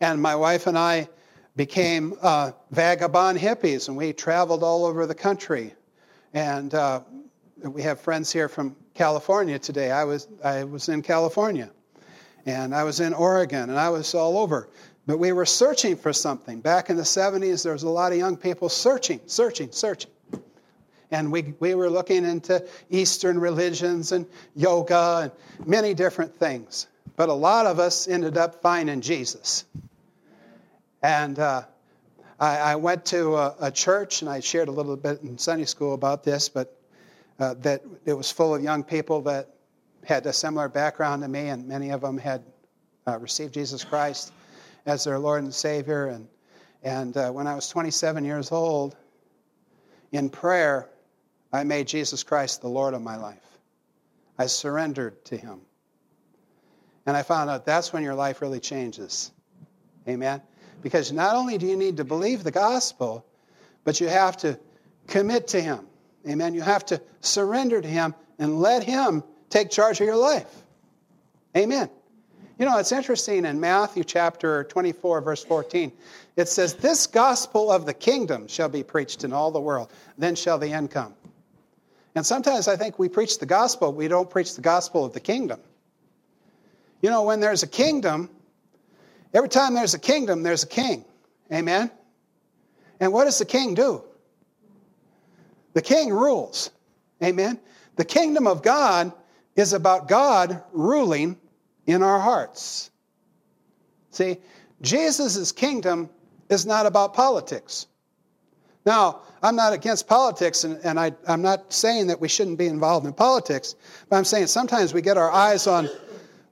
And 0.02 0.20
my 0.20 0.34
wife 0.34 0.66
and 0.66 0.76
I 0.76 1.08
became 1.54 2.16
uh, 2.20 2.50
vagabond 2.72 3.38
hippies 3.38 3.86
and 3.86 3.96
we 3.96 4.12
traveled 4.12 4.64
all 4.64 4.84
over 4.84 5.06
the 5.06 5.14
country. 5.14 5.74
And 6.34 6.74
uh, 6.74 7.02
we 7.62 7.82
have 7.82 8.00
friends 8.00 8.32
here 8.32 8.48
from 8.48 8.74
California 8.94 9.60
today. 9.60 9.92
I 9.92 10.02
was, 10.02 10.26
I 10.42 10.64
was 10.64 10.88
in 10.88 11.02
California 11.02 11.70
and 12.44 12.74
I 12.74 12.82
was 12.82 12.98
in 12.98 13.14
Oregon 13.14 13.70
and 13.70 13.78
I 13.78 13.90
was 13.90 14.12
all 14.16 14.38
over. 14.38 14.68
But 15.06 15.20
we 15.20 15.30
were 15.30 15.46
searching 15.46 15.94
for 15.94 16.12
something. 16.12 16.60
Back 16.60 16.90
in 16.90 16.96
the 16.96 17.04
70s, 17.04 17.62
there 17.62 17.72
was 17.72 17.84
a 17.84 17.88
lot 17.88 18.10
of 18.10 18.18
young 18.18 18.36
people 18.36 18.70
searching, 18.70 19.20
searching, 19.26 19.70
searching. 19.70 20.10
And 21.12 21.30
we, 21.30 21.54
we 21.60 21.76
were 21.76 21.88
looking 21.88 22.24
into 22.24 22.66
Eastern 22.90 23.38
religions 23.38 24.10
and 24.10 24.26
yoga 24.56 25.30
and 25.60 25.68
many 25.68 25.94
different 25.94 26.34
things. 26.40 26.88
But 27.14 27.28
a 27.28 27.34
lot 27.34 27.66
of 27.66 27.78
us 27.78 28.08
ended 28.08 28.36
up 28.36 28.62
finding 28.62 29.00
Jesus. 29.00 29.64
And 31.02 31.38
uh, 31.38 31.62
I, 32.38 32.58
I, 32.58 32.76
went 32.76 33.06
to 33.06 33.34
a, 33.36 33.56
a, 33.60 33.70
church, 33.70 34.22
and 34.22 34.30
I 34.30 34.40
shared 34.40 34.68
a 34.68 34.72
little 34.72 34.96
bit 34.96 35.22
in 35.22 35.36
Sunday 35.36 35.64
school 35.64 35.94
about 35.94 36.22
this, 36.22 36.48
but 36.48 36.78
uh, 37.40 37.54
that 37.60 37.82
it 38.04 38.12
was 38.12 38.30
full 38.30 38.54
of 38.54 38.62
young 38.62 38.84
people 38.84 39.22
that 39.22 39.48
had 40.04 40.24
a 40.26 40.32
similar 40.32 40.68
background 40.68 41.22
to 41.22 41.28
me, 41.28 41.48
and 41.48 41.66
many 41.66 41.90
of 41.90 42.00
them 42.00 42.18
had 42.18 42.44
uh, 43.06 43.18
received 43.18 43.54
Jesus 43.54 43.82
Christ 43.82 44.32
as 44.86 45.04
their 45.04 45.18
Lord 45.18 45.42
and 45.42 45.52
Savior. 45.52 46.06
And, 46.06 46.28
and 46.84 47.16
uh, 47.16 47.30
when 47.30 47.48
I 47.48 47.54
was 47.54 47.68
27 47.68 48.24
years 48.24 48.52
old, 48.52 48.94
in 50.12 50.30
prayer, 50.30 50.88
I 51.52 51.64
made 51.64 51.88
Jesus 51.88 52.22
Christ 52.22 52.60
the 52.60 52.68
Lord 52.68 52.94
of 52.94 53.02
my 53.02 53.16
life. 53.16 53.42
I 54.38 54.46
surrendered 54.46 55.24
to 55.26 55.36
Him. 55.36 55.60
And 57.06 57.16
I 57.16 57.22
found 57.22 57.50
out 57.50 57.66
that's 57.66 57.92
when 57.92 58.04
your 58.04 58.14
life 58.14 58.40
really 58.40 58.60
changes. 58.60 59.32
Amen? 60.08 60.42
Because 60.82 61.12
not 61.12 61.36
only 61.36 61.58
do 61.58 61.66
you 61.66 61.76
need 61.76 61.96
to 61.98 62.04
believe 62.04 62.44
the 62.44 62.50
gospel, 62.50 63.24
but 63.84 64.00
you 64.00 64.08
have 64.08 64.36
to 64.38 64.58
commit 65.06 65.48
to 65.48 65.60
Him. 65.60 65.86
Amen? 66.28 66.54
You 66.54 66.62
have 66.62 66.84
to 66.86 67.00
surrender 67.20 67.80
to 67.80 67.88
Him 67.88 68.14
and 68.38 68.60
let 68.60 68.82
Him 68.82 69.22
take 69.48 69.70
charge 69.70 70.00
of 70.00 70.06
your 70.06 70.16
life. 70.16 70.62
Amen. 71.56 71.88
You 72.58 72.66
know, 72.66 72.78
it's 72.78 72.92
interesting 72.92 73.44
in 73.44 73.60
Matthew 73.60 74.04
chapter 74.04 74.64
24, 74.64 75.20
verse 75.20 75.44
14. 75.44 75.92
It 76.36 76.48
says, 76.48 76.74
This 76.74 77.06
gospel 77.06 77.70
of 77.70 77.86
the 77.86 77.94
kingdom 77.94 78.46
shall 78.46 78.68
be 78.68 78.82
preached 78.82 79.24
in 79.24 79.32
all 79.32 79.50
the 79.50 79.60
world, 79.60 79.90
then 80.18 80.34
shall 80.34 80.58
the 80.58 80.72
end 80.72 80.90
come. 80.90 81.14
And 82.14 82.24
sometimes 82.24 82.68
I 82.68 82.76
think 82.76 82.98
we 82.98 83.08
preach 83.08 83.38
the 83.38 83.46
gospel, 83.46 83.92
we 83.92 84.06
don't 84.06 84.28
preach 84.28 84.54
the 84.54 84.60
gospel 84.60 85.04
of 85.04 85.12
the 85.12 85.20
kingdom. 85.20 85.60
You 87.00 87.10
know, 87.10 87.22
when 87.22 87.40
there's 87.40 87.62
a 87.62 87.66
kingdom, 87.66 88.30
every 89.34 89.48
time 89.48 89.74
there's 89.74 89.94
a 89.94 89.98
kingdom, 89.98 90.42
there's 90.42 90.62
a 90.62 90.68
king. 90.68 91.04
Amen? 91.52 91.90
And 93.00 93.12
what 93.12 93.24
does 93.24 93.38
the 93.38 93.44
king 93.44 93.74
do? 93.74 94.04
The 95.74 95.82
king 95.82 96.10
rules. 96.10 96.70
Amen? 97.22 97.58
The 97.96 98.04
kingdom 98.04 98.46
of 98.46 98.62
God 98.62 99.12
is 99.56 99.72
about 99.72 100.08
God 100.08 100.62
ruling 100.72 101.36
in 101.86 102.02
our 102.02 102.20
hearts. 102.20 102.90
See, 104.10 104.38
Jesus' 104.80 105.52
kingdom 105.52 106.10
is 106.48 106.66
not 106.66 106.86
about 106.86 107.14
politics. 107.14 107.86
Now, 108.84 109.22
I'm 109.42 109.56
not 109.56 109.72
against 109.72 110.08
politics, 110.08 110.64
and, 110.64 110.78
and 110.84 110.98
I, 110.98 111.12
I'm 111.28 111.42
not 111.42 111.72
saying 111.72 112.08
that 112.08 112.20
we 112.20 112.28
shouldn't 112.28 112.58
be 112.58 112.66
involved 112.66 113.06
in 113.06 113.12
politics, 113.12 113.76
but 114.08 114.16
I'm 114.16 114.24
saying 114.24 114.48
sometimes 114.48 114.92
we 114.92 115.02
get 115.02 115.16
our 115.16 115.30
eyes 115.30 115.66
on 115.66 115.88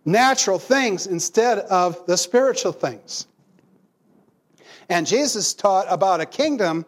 natural 0.05 0.59
things 0.59 1.07
instead 1.07 1.59
of 1.59 2.07
the 2.07 2.17
spiritual 2.17 2.73
things. 2.73 3.27
And 4.89 5.07
Jesus 5.07 5.55
taught 5.55 5.87
about 5.89 6.21
a 6.21 6.27
kingdom 6.27 6.85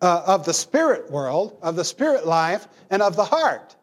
uh, 0.00 0.22
of 0.26 0.44
the 0.44 0.54
spirit 0.54 1.10
world, 1.10 1.58
of 1.62 1.76
the 1.76 1.84
spirit 1.84 2.26
life, 2.26 2.66
and 2.90 3.02
of 3.02 3.16
the 3.16 3.24
heart. 3.24 3.74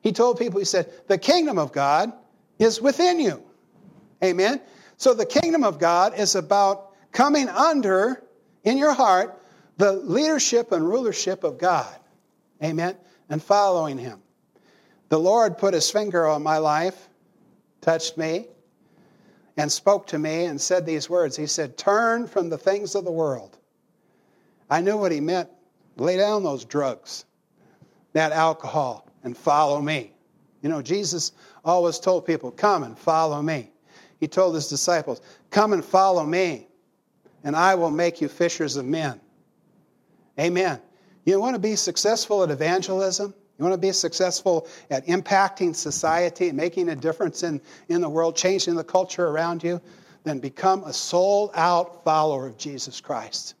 He 0.00 0.12
told 0.12 0.38
people, 0.38 0.58
He 0.58 0.64
said, 0.64 0.90
the 1.08 1.18
kingdom 1.18 1.58
of 1.58 1.72
God 1.72 2.12
is 2.58 2.80
within 2.80 3.20
you. 3.20 3.42
Amen? 4.22 4.60
So 4.96 5.14
the 5.14 5.26
kingdom 5.26 5.62
of 5.62 5.78
God 5.78 6.18
is 6.18 6.34
about 6.34 6.92
coming 7.12 7.48
under, 7.48 8.22
in 8.64 8.78
your 8.78 8.94
heart, 8.94 9.40
the 9.76 9.92
leadership 9.92 10.72
and 10.72 10.88
rulership 10.88 11.44
of 11.44 11.58
God. 11.58 11.94
Amen? 12.62 12.96
And 13.28 13.42
following 13.42 13.98
Him. 13.98 14.20
The 15.08 15.18
Lord 15.18 15.58
put 15.58 15.74
His 15.74 15.90
finger 15.90 16.26
on 16.26 16.42
my 16.42 16.58
life, 16.58 17.05
touched 17.86 18.18
me, 18.18 18.48
and 19.56 19.70
spoke 19.70 20.08
to 20.08 20.18
me 20.18 20.46
and 20.46 20.60
said 20.60 20.84
these 20.84 21.08
words. 21.08 21.36
He 21.36 21.46
said, 21.46 21.78
Turn 21.78 22.26
from 22.26 22.50
the 22.50 22.58
things 22.58 22.96
of 22.96 23.04
the 23.04 23.12
world. 23.12 23.56
I 24.68 24.80
knew 24.80 24.96
what 24.96 25.12
He 25.12 25.20
meant. 25.20 25.48
Lay 25.96 26.16
down 26.16 26.42
those 26.42 26.64
drugs, 26.64 27.24
that 28.12 28.32
alcohol, 28.32 29.08
and 29.22 29.36
follow 29.36 29.80
me. 29.80 30.12
You 30.62 30.68
know, 30.68 30.82
Jesus 30.82 31.30
always 31.64 32.00
told 32.00 32.26
people, 32.26 32.50
Come 32.50 32.82
and 32.82 32.98
follow 32.98 33.40
me. 33.40 33.70
He 34.18 34.26
told 34.26 34.56
his 34.56 34.68
disciples, 34.68 35.20
Come 35.50 35.72
and 35.72 35.84
follow 35.84 36.24
me, 36.24 36.66
and 37.44 37.54
I 37.54 37.76
will 37.76 37.92
make 37.92 38.20
you 38.20 38.26
fishers 38.26 38.76
of 38.76 38.84
men. 38.84 39.20
Amen. 40.40 40.80
You 41.24 41.38
want 41.40 41.54
to 41.54 41.60
be 41.60 41.76
successful 41.76 42.42
at 42.42 42.50
evangelism? 42.50 43.32
You 43.58 43.64
want 43.64 43.74
to 43.74 43.86
be 43.86 43.92
successful 43.92 44.68
at 44.90 45.06
impacting 45.06 45.74
society, 45.74 46.52
making 46.52 46.88
a 46.88 46.96
difference 46.96 47.42
in, 47.42 47.60
in 47.88 48.00
the 48.00 48.08
world, 48.08 48.36
changing 48.36 48.74
the 48.74 48.84
culture 48.84 49.26
around 49.26 49.64
you? 49.64 49.80
Then 50.24 50.40
become 50.40 50.84
a 50.84 50.92
sold 50.92 51.52
out 51.54 52.04
follower 52.04 52.46
of 52.46 52.58
Jesus 52.58 53.00
Christ. 53.00 53.54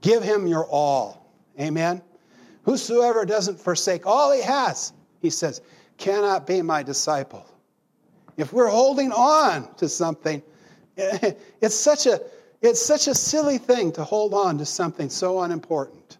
Give 0.00 0.22
him 0.22 0.46
your 0.46 0.66
all. 0.66 1.32
Amen. 1.58 2.02
Whosoever 2.64 3.24
doesn't 3.24 3.60
forsake 3.60 4.06
all 4.06 4.32
he 4.32 4.42
has, 4.42 4.92
he 5.22 5.30
says, 5.30 5.60
cannot 5.96 6.46
be 6.46 6.62
my 6.62 6.82
disciple. 6.82 7.46
If 8.36 8.52
we're 8.52 8.68
holding 8.68 9.12
on 9.12 9.72
to 9.76 9.88
something, 9.88 10.42
it's 10.96 11.74
such 11.74 12.06
a 12.06 12.20
it's 12.62 12.84
such 12.84 13.08
a 13.08 13.14
silly 13.14 13.56
thing 13.56 13.92
to 13.92 14.04
hold 14.04 14.34
on 14.34 14.58
to 14.58 14.66
something 14.66 15.08
so 15.08 15.40
unimportant. 15.40 16.18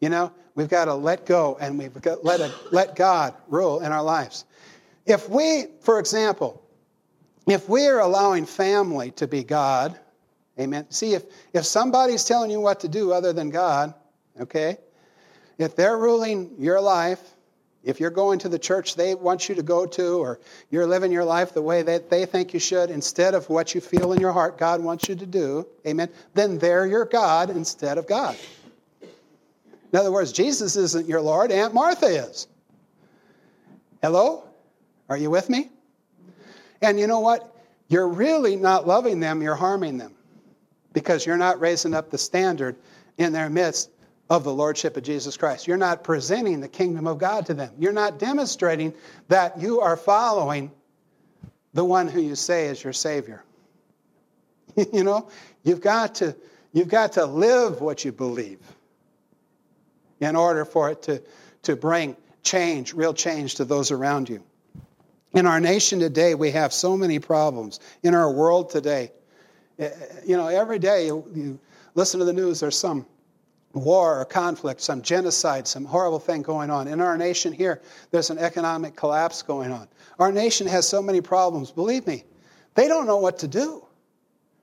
You 0.00 0.08
know, 0.08 0.32
we've 0.54 0.68
got 0.68 0.86
to 0.86 0.94
let 0.94 1.26
go 1.26 1.56
and 1.60 1.78
we've 1.78 1.92
got 2.00 2.20
to 2.20 2.26
let, 2.26 2.40
a, 2.40 2.52
let 2.70 2.96
God 2.96 3.34
rule 3.48 3.80
in 3.80 3.92
our 3.92 4.02
lives. 4.02 4.44
If 5.06 5.28
we, 5.28 5.66
for 5.80 5.98
example, 5.98 6.62
if 7.46 7.68
we 7.68 7.86
are 7.86 8.00
allowing 8.00 8.46
family 8.46 9.10
to 9.12 9.26
be 9.26 9.44
God, 9.44 9.98
amen. 10.58 10.86
See, 10.90 11.14
if, 11.14 11.24
if 11.52 11.66
somebody's 11.66 12.24
telling 12.24 12.50
you 12.50 12.60
what 12.60 12.80
to 12.80 12.88
do 12.88 13.12
other 13.12 13.32
than 13.32 13.50
God, 13.50 13.92
okay, 14.40 14.78
if 15.58 15.76
they're 15.76 15.98
ruling 15.98 16.54
your 16.58 16.80
life, 16.80 17.20
if 17.82 18.00
you're 18.00 18.10
going 18.10 18.38
to 18.40 18.48
the 18.48 18.58
church 18.58 18.96
they 18.96 19.14
want 19.14 19.48
you 19.48 19.54
to 19.56 19.62
go 19.62 19.84
to, 19.84 20.18
or 20.18 20.40
you're 20.70 20.86
living 20.86 21.12
your 21.12 21.24
life 21.24 21.52
the 21.52 21.60
way 21.60 21.82
that 21.82 22.08
they 22.08 22.24
think 22.24 22.54
you 22.54 22.60
should 22.60 22.90
instead 22.90 23.34
of 23.34 23.50
what 23.50 23.74
you 23.74 23.80
feel 23.80 24.12
in 24.12 24.20
your 24.20 24.32
heart 24.32 24.56
God 24.56 24.82
wants 24.82 25.06
you 25.08 25.14
to 25.14 25.26
do, 25.26 25.66
amen, 25.86 26.08
then 26.32 26.58
they're 26.58 26.86
your 26.86 27.04
God 27.04 27.50
instead 27.50 27.98
of 27.98 28.06
God. 28.06 28.36
In 29.94 30.00
other 30.00 30.10
words, 30.10 30.32
Jesus 30.32 30.74
isn't 30.74 31.08
your 31.08 31.20
Lord, 31.20 31.52
Aunt 31.52 31.72
Martha 31.72 32.06
is. 32.06 32.48
Hello? 34.02 34.42
Are 35.08 35.16
you 35.16 35.30
with 35.30 35.48
me? 35.48 35.70
And 36.82 36.98
you 36.98 37.06
know 37.06 37.20
what? 37.20 37.56
You're 37.86 38.08
really 38.08 38.56
not 38.56 38.88
loving 38.88 39.20
them, 39.20 39.40
you're 39.40 39.54
harming 39.54 39.98
them 39.98 40.12
because 40.94 41.24
you're 41.24 41.36
not 41.36 41.60
raising 41.60 41.94
up 41.94 42.10
the 42.10 42.18
standard 42.18 42.74
in 43.18 43.32
their 43.32 43.48
midst 43.48 43.88
of 44.30 44.42
the 44.42 44.52
Lordship 44.52 44.96
of 44.96 45.04
Jesus 45.04 45.36
Christ. 45.36 45.68
You're 45.68 45.76
not 45.76 46.02
presenting 46.02 46.58
the 46.58 46.66
kingdom 46.66 47.06
of 47.06 47.18
God 47.18 47.46
to 47.46 47.54
them. 47.54 47.70
You're 47.78 47.92
not 47.92 48.18
demonstrating 48.18 48.94
that 49.28 49.60
you 49.60 49.78
are 49.78 49.96
following 49.96 50.72
the 51.72 51.84
one 51.84 52.08
who 52.08 52.20
you 52.20 52.34
say 52.34 52.66
is 52.66 52.82
your 52.82 52.92
Savior. 52.92 53.44
you 54.92 55.04
know, 55.04 55.30
you've 55.62 55.80
got 55.80 56.16
to 56.16 56.34
you've 56.72 56.88
got 56.88 57.12
to 57.12 57.26
live 57.26 57.80
what 57.80 58.04
you 58.04 58.10
believe 58.10 58.58
in 60.20 60.36
order 60.36 60.64
for 60.64 60.90
it 60.90 61.02
to, 61.02 61.22
to 61.62 61.76
bring 61.76 62.16
change, 62.42 62.92
real 62.94 63.14
change 63.14 63.56
to 63.56 63.64
those 63.64 63.90
around 63.90 64.28
you. 64.28 64.42
In 65.32 65.46
our 65.46 65.58
nation 65.58 65.98
today, 65.98 66.34
we 66.34 66.52
have 66.52 66.72
so 66.72 66.96
many 66.96 67.18
problems. 67.18 67.80
In 68.02 68.14
our 68.14 68.30
world 68.30 68.70
today, 68.70 69.10
eh, 69.78 69.90
you 70.24 70.36
know, 70.36 70.46
every 70.46 70.78
day 70.78 71.06
you, 71.06 71.24
you 71.34 71.60
listen 71.94 72.20
to 72.20 72.26
the 72.26 72.32
news, 72.32 72.60
there's 72.60 72.78
some 72.78 73.06
war 73.72 74.20
or 74.20 74.24
conflict, 74.24 74.80
some 74.80 75.02
genocide, 75.02 75.66
some 75.66 75.84
horrible 75.84 76.20
thing 76.20 76.42
going 76.42 76.70
on. 76.70 76.86
In 76.86 77.00
our 77.00 77.18
nation 77.18 77.52
here, 77.52 77.82
there's 78.10 78.30
an 78.30 78.38
economic 78.38 78.94
collapse 78.94 79.42
going 79.42 79.72
on. 79.72 79.88
Our 80.18 80.30
nation 80.30 80.66
has 80.68 80.88
so 80.88 81.02
many 81.02 81.20
problems. 81.20 81.72
Believe 81.72 82.06
me, 82.06 82.24
they 82.74 82.88
don't 82.88 83.06
know 83.06 83.18
what 83.18 83.38
to 83.38 83.48
do. 83.48 83.84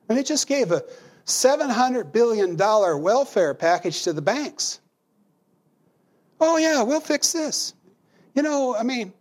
And 0.08 0.18
they 0.18 0.24
just 0.24 0.48
gave 0.48 0.72
a 0.72 0.84
$700 1.26 2.12
billion 2.12 2.58
welfare 2.58 3.54
package 3.54 4.04
to 4.04 4.14
the 4.14 4.22
banks. 4.22 4.81
Oh, 6.42 6.58
yeah, 6.58 6.82
we'll 6.82 7.00
fix 7.00 7.32
this. 7.32 7.76
You 8.34 8.42
know, 8.42 8.76
I 8.76 8.82
mean, 8.82 9.14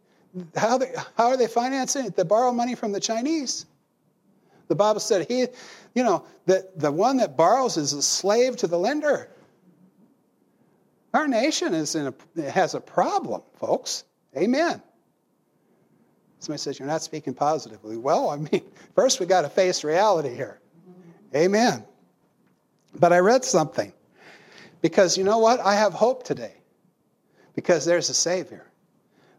how, 0.56 0.78
they, 0.78 0.90
how 1.16 1.28
are 1.28 1.36
they 1.36 1.46
financing 1.46 2.06
it? 2.06 2.16
They 2.16 2.22
borrow 2.22 2.50
money 2.50 2.74
from 2.74 2.92
the 2.92 3.00
Chinese. 3.00 3.66
The 4.68 4.74
Bible 4.74 5.00
said, 5.00 5.26
he, 5.28 5.46
you 5.94 6.02
know, 6.02 6.24
that 6.46 6.78
the 6.78 6.90
one 6.90 7.18
that 7.18 7.36
borrows 7.36 7.76
is 7.76 7.92
a 7.92 8.00
slave 8.00 8.56
to 8.58 8.66
the 8.66 8.78
lender. 8.78 9.28
Our 11.12 11.28
nation 11.28 11.74
is 11.74 11.94
in 11.94 12.14
a, 12.36 12.50
has 12.50 12.74
a 12.74 12.80
problem, 12.80 13.42
folks. 13.58 14.04
Amen. 14.36 14.80
Somebody 16.38 16.58
says, 16.58 16.78
You're 16.78 16.88
not 16.88 17.02
speaking 17.02 17.34
positively. 17.34 17.96
Well, 17.96 18.30
I 18.30 18.36
mean, 18.36 18.62
first 18.94 19.20
we 19.20 19.26
got 19.26 19.42
to 19.42 19.50
face 19.50 19.84
reality 19.84 20.34
here. 20.34 20.60
Amen. 21.34 21.84
But 22.98 23.12
I 23.12 23.18
read 23.18 23.44
something 23.44 23.92
because 24.80 25.18
you 25.18 25.24
know 25.24 25.38
what? 25.38 25.60
I 25.60 25.74
have 25.74 25.92
hope 25.92 26.22
today 26.22 26.59
because 27.60 27.84
there's 27.84 28.08
a 28.08 28.14
Savior. 28.14 28.64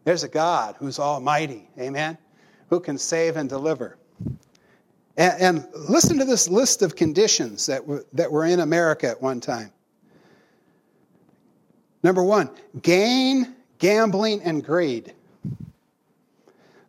There's 0.04 0.22
a 0.22 0.28
God 0.28 0.76
who's 0.78 1.00
almighty. 1.00 1.68
Amen. 1.76 2.16
Who 2.70 2.78
can 2.78 2.96
save 2.96 3.36
and 3.36 3.48
deliver. 3.48 3.98
And, 5.16 5.42
and 5.42 5.68
listen 5.88 6.20
to 6.20 6.24
this 6.24 6.48
list 6.48 6.82
of 6.82 6.94
conditions 6.94 7.66
that 7.66 7.84
were, 7.84 8.06
that 8.12 8.30
were 8.30 8.44
in 8.44 8.60
America 8.60 9.08
at 9.08 9.20
one 9.20 9.40
time. 9.40 9.72
Number 12.04 12.22
one, 12.22 12.48
gain, 12.80 13.56
gambling, 13.78 14.40
and 14.42 14.62
greed. 14.62 15.12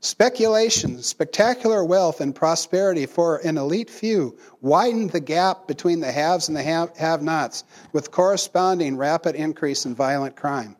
Speculation, 0.01 1.01
spectacular 1.01 1.83
wealth, 1.83 2.21
and 2.21 2.35
prosperity 2.35 3.07
for 3.07 3.37
an 3.37 3.57
elite 3.57 3.89
few 3.89 4.37
widened 4.61 5.09
the 5.09 5.19
gap 5.19 5.67
between 5.67 5.99
the 5.99 6.11
haves 6.11 6.47
and 6.47 6.55
the 6.55 6.61
have 6.61 7.23
nots, 7.23 7.63
with 7.91 8.11
corresponding 8.11 8.97
rapid 8.97 9.33
increase 9.33 9.87
in 9.87 9.95
violent 9.95 10.35
crime. 10.35 10.75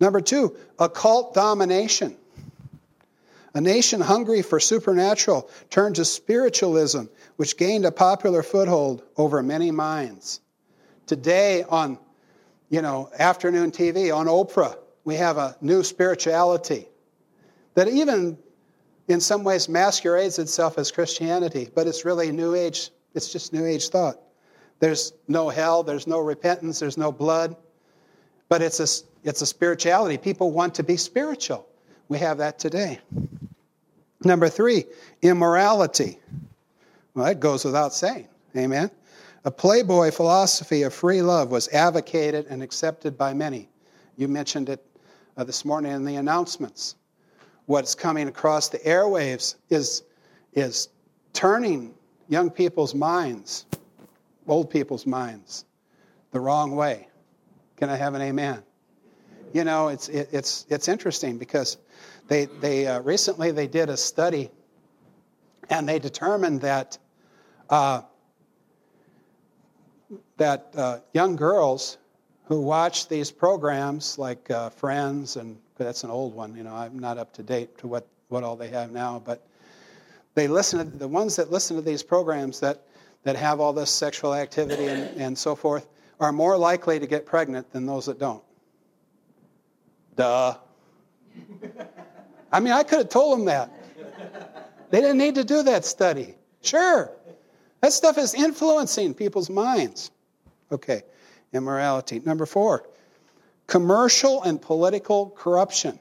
Number 0.00 0.20
two, 0.20 0.56
occult 0.78 1.34
domination. 1.34 2.16
A 3.54 3.60
nation 3.60 4.00
hungry 4.00 4.42
for 4.42 4.58
supernatural 4.58 5.48
turned 5.70 5.96
to 5.96 6.04
spiritualism, 6.04 7.04
which 7.36 7.56
gained 7.56 7.84
a 7.84 7.92
popular 7.92 8.42
foothold 8.42 9.02
over 9.16 9.42
many 9.42 9.70
minds. 9.70 10.40
Today, 11.06 11.62
on 11.62 11.98
you 12.74 12.82
know, 12.82 13.08
afternoon 13.16 13.70
TV 13.70 14.14
on 14.14 14.26
Oprah. 14.26 14.76
We 15.04 15.14
have 15.14 15.36
a 15.36 15.56
new 15.60 15.84
spirituality 15.84 16.88
that 17.74 17.86
even 17.86 18.36
in 19.06 19.20
some 19.20 19.44
ways 19.44 19.68
masquerades 19.68 20.40
itself 20.40 20.76
as 20.76 20.90
Christianity, 20.90 21.68
but 21.72 21.86
it's 21.86 22.04
really 22.04 22.32
New 22.32 22.54
Age. 22.56 22.90
It's 23.14 23.30
just 23.30 23.52
New 23.52 23.64
Age 23.64 23.90
thought. 23.90 24.18
There's 24.80 25.12
no 25.28 25.50
hell, 25.50 25.84
there's 25.84 26.08
no 26.08 26.18
repentance, 26.18 26.80
there's 26.80 26.98
no 26.98 27.12
blood, 27.12 27.54
but 28.48 28.60
it's 28.60 28.80
a, 28.80 28.88
it's 29.24 29.40
a 29.42 29.46
spirituality. 29.46 30.18
People 30.18 30.52
want 30.52 30.74
to 30.76 30.82
be 30.82 30.96
spiritual. 30.96 31.66
We 32.08 32.18
have 32.18 32.38
that 32.38 32.58
today. 32.58 33.00
Number 34.22 34.48
three, 34.48 34.84
immorality. 35.22 36.18
Well, 37.14 37.24
that 37.24 37.40
goes 37.40 37.64
without 37.64 37.94
saying. 37.94 38.28
Amen. 38.56 38.90
A 39.44 39.50
playboy 39.50 40.10
philosophy 40.10 40.82
of 40.82 40.94
free 40.94 41.22
love 41.22 41.50
was 41.50 41.68
advocated 41.68 42.46
and 42.48 42.62
accepted 42.62 43.18
by 43.18 43.34
many. 43.34 43.68
You 44.16 44.28
mentioned 44.28 44.68
it 44.68 44.84
uh, 45.36 45.44
this 45.44 45.64
morning 45.64 45.92
in 45.92 46.04
the 46.04 46.16
announcements. 46.16 46.96
What's 47.66 47.94
coming 47.94 48.28
across 48.28 48.68
the 48.68 48.78
airwaves 48.78 49.56
is, 49.70 50.02
is 50.52 50.88
turning 51.32 51.94
young 52.28 52.50
people's 52.50 52.94
minds, 52.94 53.66
old 54.46 54.70
people's 54.70 55.06
minds, 55.06 55.64
the 56.30 56.40
wrong 56.40 56.76
way. 56.76 57.08
Can 57.76 57.90
I 57.90 57.96
have 57.96 58.14
an 58.14 58.22
amen? 58.22 58.62
You 59.54 59.62
know, 59.62 59.86
it's, 59.86 60.08
it, 60.08 60.28
it's, 60.32 60.66
it's 60.68 60.88
interesting 60.88 61.38
because 61.38 61.76
they, 62.26 62.46
they 62.60 62.88
uh, 62.88 63.00
recently 63.02 63.52
they 63.52 63.68
did 63.68 63.88
a 63.88 63.96
study 63.96 64.50
and 65.70 65.88
they 65.88 66.00
determined 66.00 66.60
that 66.62 66.98
uh, 67.70 68.02
that 70.38 70.70
uh, 70.76 70.98
young 71.12 71.36
girls 71.36 71.98
who 72.46 72.60
watch 72.60 73.08
these 73.08 73.30
programs 73.30 74.18
like 74.18 74.50
uh, 74.50 74.70
Friends, 74.70 75.36
and 75.36 75.56
that's 75.78 76.02
an 76.02 76.10
old 76.10 76.34
one, 76.34 76.56
you 76.56 76.64
know, 76.64 76.74
I'm 76.74 76.98
not 76.98 77.16
up 77.16 77.32
to 77.34 77.44
date 77.44 77.78
to 77.78 77.86
what, 77.86 78.08
what 78.30 78.42
all 78.42 78.56
they 78.56 78.68
have 78.68 78.90
now, 78.90 79.22
but 79.24 79.46
they 80.34 80.48
listen 80.48 80.80
to 80.80 80.98
the 80.98 81.06
ones 81.06 81.36
that 81.36 81.52
listen 81.52 81.76
to 81.76 81.82
these 81.82 82.02
programs 82.02 82.58
that, 82.58 82.82
that 83.22 83.36
have 83.36 83.60
all 83.60 83.72
this 83.72 83.90
sexual 83.90 84.34
activity 84.34 84.86
and, 84.86 85.16
and 85.16 85.38
so 85.38 85.54
forth 85.54 85.86
are 86.18 86.32
more 86.32 86.58
likely 86.58 86.98
to 86.98 87.06
get 87.06 87.24
pregnant 87.24 87.70
than 87.70 87.86
those 87.86 88.06
that 88.06 88.18
don't. 88.18 88.42
Duh. 90.16 90.56
I 92.52 92.60
mean, 92.60 92.72
I 92.72 92.82
could 92.82 92.98
have 92.98 93.08
told 93.08 93.38
them 93.38 93.46
that. 93.46 93.70
They 94.90 95.00
didn't 95.00 95.18
need 95.18 95.34
to 95.36 95.44
do 95.44 95.62
that 95.64 95.84
study. 95.84 96.34
Sure. 96.62 97.10
That 97.80 97.92
stuff 97.92 98.16
is 98.16 98.34
influencing 98.34 99.14
people's 99.14 99.50
minds. 99.50 100.10
Okay, 100.70 101.02
immorality. 101.52 102.20
Number 102.20 102.46
four, 102.46 102.88
commercial 103.66 104.42
and 104.42 104.60
political 104.60 105.30
corruption. 105.30 105.98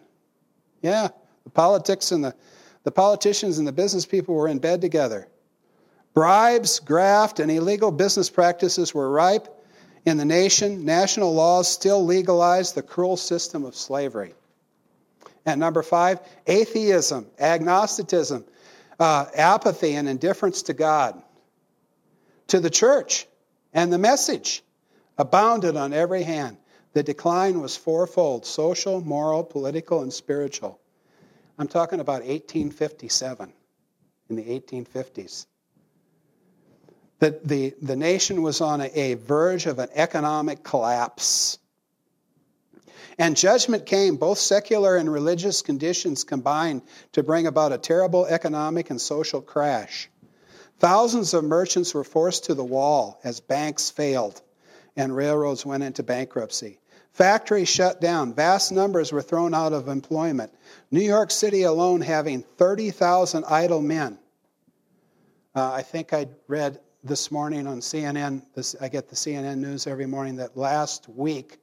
Yeah, 0.81 1.09
the 1.43 1.49
politics 1.49 2.11
and 2.11 2.23
the, 2.23 2.35
the 2.83 2.91
politicians 2.91 3.57
and 3.57 3.67
the 3.67 3.71
business 3.71 4.05
people 4.05 4.35
were 4.35 4.47
in 4.47 4.59
bed 4.59 4.81
together. 4.81 5.27
Bribes, 6.13 6.79
graft, 6.79 7.39
and 7.39 7.51
illegal 7.51 7.91
business 7.91 8.29
practices 8.29 8.93
were 8.93 9.09
ripe 9.09 9.47
In 10.05 10.17
the 10.17 10.25
nation, 10.25 10.85
national 10.85 11.33
laws 11.33 11.67
still 11.67 12.03
legalize 12.03 12.73
the 12.73 12.81
cruel 12.81 13.15
system 13.15 13.63
of 13.63 13.75
slavery. 13.75 14.33
And 15.45 15.59
number 15.59 15.83
five, 15.83 16.19
atheism, 16.45 17.27
agnosticism, 17.39 18.45
uh, 18.99 19.25
apathy, 19.35 19.95
and 19.95 20.07
indifference 20.07 20.63
to 20.63 20.73
God, 20.73 21.21
to 22.47 22.59
the 22.59 22.69
church, 22.69 23.25
and 23.73 23.91
the 23.91 23.97
message 23.97 24.63
abounded 25.17 25.75
on 25.77 25.93
every 25.93 26.23
hand. 26.23 26.57
The 26.93 27.03
decline 27.03 27.59
was 27.59 27.75
fourfold 27.75 28.45
social, 28.45 29.01
moral, 29.01 29.43
political, 29.43 30.01
and 30.01 30.13
spiritual. 30.13 30.79
I'm 31.57 31.67
talking 31.67 31.99
about 31.99 32.21
1857, 32.21 33.51
in 34.29 34.35
the 34.35 34.43
1850s. 34.43 35.45
The, 37.23 37.39
the, 37.45 37.73
the 37.81 37.95
nation 37.95 38.41
was 38.41 38.59
on 38.59 38.81
a, 38.81 38.87
a 38.87 39.13
verge 39.13 39.65
of 39.65 39.79
an 39.79 39.87
economic 39.95 40.61
collapse. 40.61 41.57
And 43.17 43.37
judgment 43.37 43.85
came, 43.85 44.17
both 44.17 44.39
secular 44.39 44.97
and 44.97 45.09
religious 45.09 45.61
conditions 45.61 46.25
combined 46.25 46.81
to 47.13 47.23
bring 47.23 47.47
about 47.47 47.71
a 47.71 47.77
terrible 47.77 48.25
economic 48.25 48.89
and 48.89 48.99
social 48.99 49.39
crash. 49.39 50.09
Thousands 50.79 51.33
of 51.33 51.45
merchants 51.45 51.93
were 51.93 52.03
forced 52.03 52.43
to 52.47 52.55
the 52.55 52.65
wall 52.65 53.21
as 53.23 53.39
banks 53.39 53.89
failed 53.89 54.41
and 54.97 55.15
railroads 55.15 55.65
went 55.65 55.83
into 55.83 56.03
bankruptcy. 56.03 56.77
Factories 57.13 57.69
shut 57.69 58.01
down. 58.01 58.33
Vast 58.33 58.73
numbers 58.73 59.13
were 59.13 59.21
thrown 59.21 59.53
out 59.53 59.71
of 59.71 59.87
employment. 59.87 60.53
New 60.91 60.99
York 60.99 61.31
City 61.31 61.63
alone 61.63 62.01
having 62.01 62.41
30,000 62.41 63.45
idle 63.45 63.81
men. 63.81 64.19
Uh, 65.55 65.71
I 65.71 65.83
think 65.83 66.11
I 66.11 66.27
read 66.49 66.81
this 67.03 67.31
morning 67.31 67.67
on 67.67 67.81
CNN, 67.81 68.41
this, 68.55 68.75
I 68.79 68.87
get 68.87 69.09
the 69.09 69.15
CNN 69.15 69.57
news 69.57 69.87
every 69.87 70.05
morning, 70.05 70.37
that 70.37 70.55
last 70.55 71.09
week 71.09 71.57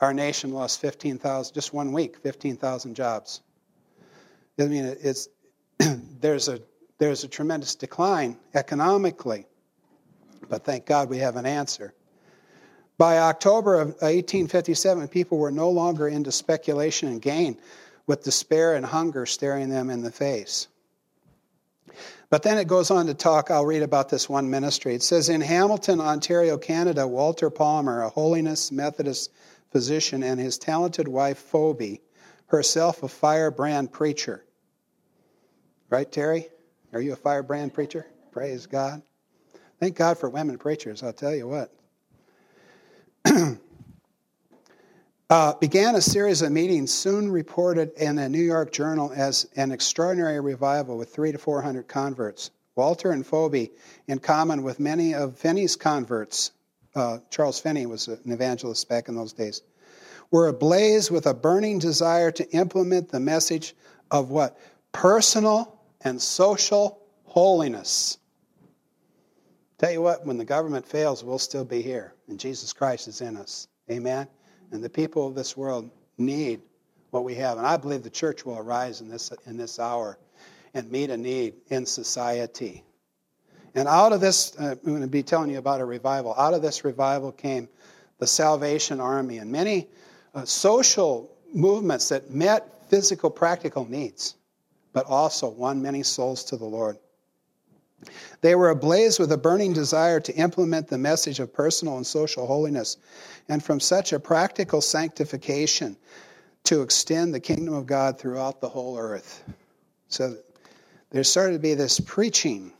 our 0.00 0.14
nation 0.14 0.52
lost 0.52 0.80
15,000, 0.80 1.54
just 1.54 1.74
one 1.74 1.92
week, 1.92 2.18
15,000 2.22 2.94
jobs. 2.94 3.42
I 4.58 4.66
mean, 4.66 4.96
it's, 5.02 5.28
there's, 6.20 6.48
a, 6.48 6.60
there's 6.98 7.24
a 7.24 7.28
tremendous 7.28 7.74
decline 7.74 8.38
economically, 8.54 9.44
but 10.48 10.64
thank 10.64 10.86
God 10.86 11.10
we 11.10 11.18
have 11.18 11.36
an 11.36 11.46
answer. 11.46 11.92
By 12.96 13.18
October 13.18 13.74
of 13.74 13.88
uh, 13.88 14.10
1857, 14.10 15.08
people 15.08 15.38
were 15.38 15.52
no 15.52 15.70
longer 15.70 16.08
into 16.08 16.32
speculation 16.32 17.08
and 17.08 17.20
gain, 17.20 17.58
with 18.06 18.24
despair 18.24 18.74
and 18.74 18.86
hunger 18.86 19.26
staring 19.26 19.68
them 19.68 19.90
in 19.90 20.02
the 20.02 20.10
face. 20.10 20.68
But 22.30 22.42
then 22.42 22.58
it 22.58 22.68
goes 22.68 22.90
on 22.90 23.06
to 23.06 23.14
talk, 23.14 23.50
I'll 23.50 23.64
read 23.64 23.82
about 23.82 24.10
this 24.10 24.28
one 24.28 24.50
ministry. 24.50 24.94
It 24.94 25.02
says 25.02 25.28
In 25.30 25.40
Hamilton, 25.40 26.00
Ontario, 26.00 26.58
Canada, 26.58 27.06
Walter 27.06 27.48
Palmer, 27.48 28.02
a 28.02 28.10
holiness 28.10 28.70
Methodist 28.70 29.30
physician, 29.72 30.22
and 30.22 30.38
his 30.38 30.58
talented 30.58 31.08
wife, 31.08 31.38
Phoebe, 31.38 32.02
herself 32.46 33.02
a 33.02 33.08
firebrand 33.08 33.92
preacher. 33.92 34.44
Right, 35.88 36.10
Terry? 36.10 36.48
Are 36.92 37.00
you 37.00 37.14
a 37.14 37.16
firebrand 37.16 37.72
preacher? 37.72 38.06
Praise 38.30 38.66
God. 38.66 39.02
Thank 39.80 39.96
God 39.96 40.18
for 40.18 40.28
women 40.28 40.58
preachers, 40.58 41.02
I'll 41.02 41.12
tell 41.12 41.34
you 41.34 41.48
what. 41.48 41.72
uh, 45.30 45.54
began 45.54 45.94
a 45.94 46.00
series 46.00 46.40
of 46.42 46.50
meetings 46.50 46.92
soon 46.92 47.30
reported 47.30 47.92
in 47.96 48.18
a 48.18 48.28
New 48.28 48.42
York 48.42 48.72
Journal 48.72 49.12
as 49.14 49.46
an 49.56 49.72
extraordinary 49.72 50.40
revival 50.40 50.96
with 50.96 51.12
three 51.12 51.32
to 51.32 51.38
four 51.38 51.60
hundred 51.60 51.86
converts. 51.86 52.50
Walter 52.76 53.10
and 53.10 53.26
Phoebe, 53.26 53.72
in 54.06 54.20
common 54.20 54.62
with 54.62 54.80
many 54.80 55.14
of 55.14 55.36
Finney's 55.36 55.76
converts, 55.76 56.52
uh, 56.94 57.18
Charles 57.28 57.60
Finney 57.60 57.86
was 57.86 58.08
an 58.08 58.32
evangelist 58.32 58.88
back 58.88 59.08
in 59.08 59.16
those 59.16 59.32
days, 59.32 59.62
were 60.30 60.48
ablaze 60.48 61.10
with 61.10 61.26
a 61.26 61.34
burning 61.34 61.78
desire 61.78 62.30
to 62.30 62.48
implement 62.50 63.10
the 63.10 63.20
message 63.20 63.74
of 64.10 64.30
what? 64.30 64.58
Personal 64.92 65.78
and 66.02 66.22
social 66.22 67.02
holiness. 67.24 68.16
Tell 69.78 69.90
you 69.90 70.00
what, 70.00 70.24
when 70.24 70.38
the 70.38 70.44
government 70.44 70.86
fails, 70.86 71.22
we'll 71.22 71.38
still 71.38 71.64
be 71.64 71.82
here, 71.82 72.14
and 72.28 72.38
Jesus 72.38 72.72
Christ 72.72 73.08
is 73.08 73.20
in 73.20 73.36
us. 73.36 73.68
Amen? 73.90 74.26
And 74.70 74.82
the 74.82 74.90
people 74.90 75.26
of 75.26 75.34
this 75.34 75.56
world 75.56 75.90
need 76.16 76.60
what 77.10 77.24
we 77.24 77.34
have. 77.36 77.58
And 77.58 77.66
I 77.66 77.76
believe 77.76 78.02
the 78.02 78.10
church 78.10 78.44
will 78.44 78.58
arise 78.58 79.00
in 79.00 79.08
this, 79.08 79.32
in 79.46 79.56
this 79.56 79.78
hour 79.78 80.18
and 80.74 80.90
meet 80.90 81.10
a 81.10 81.16
need 81.16 81.54
in 81.68 81.86
society. 81.86 82.84
And 83.74 83.88
out 83.88 84.12
of 84.12 84.20
this, 84.20 84.58
uh, 84.58 84.74
I'm 84.84 84.90
going 84.90 85.02
to 85.02 85.06
be 85.06 85.22
telling 85.22 85.50
you 85.50 85.58
about 85.58 85.80
a 85.80 85.84
revival. 85.84 86.34
Out 86.36 86.54
of 86.54 86.62
this 86.62 86.84
revival 86.84 87.32
came 87.32 87.68
the 88.18 88.26
Salvation 88.26 89.00
Army 89.00 89.38
and 89.38 89.50
many 89.50 89.88
uh, 90.34 90.44
social 90.44 91.30
movements 91.54 92.08
that 92.08 92.30
met 92.30 92.88
physical, 92.88 93.30
practical 93.30 93.84
needs, 93.88 94.34
but 94.92 95.06
also 95.06 95.48
won 95.48 95.80
many 95.80 96.02
souls 96.02 96.44
to 96.44 96.56
the 96.56 96.64
Lord. 96.64 96.98
They 98.40 98.54
were 98.54 98.70
ablaze 98.70 99.18
with 99.18 99.32
a 99.32 99.36
burning 99.36 99.72
desire 99.72 100.20
to 100.20 100.34
implement 100.34 100.88
the 100.88 100.98
message 100.98 101.40
of 101.40 101.52
personal 101.52 101.96
and 101.96 102.06
social 102.06 102.46
holiness, 102.46 102.96
and 103.48 103.62
from 103.62 103.80
such 103.80 104.12
a 104.12 104.20
practical 104.20 104.80
sanctification 104.80 105.96
to 106.64 106.82
extend 106.82 107.34
the 107.34 107.40
kingdom 107.40 107.74
of 107.74 107.86
God 107.86 108.18
throughout 108.18 108.60
the 108.60 108.68
whole 108.68 108.98
earth. 108.98 109.42
So 110.08 110.36
there 111.10 111.24
started 111.24 111.54
to 111.54 111.58
be 111.58 111.74
this 111.74 111.98
preaching. 112.00 112.72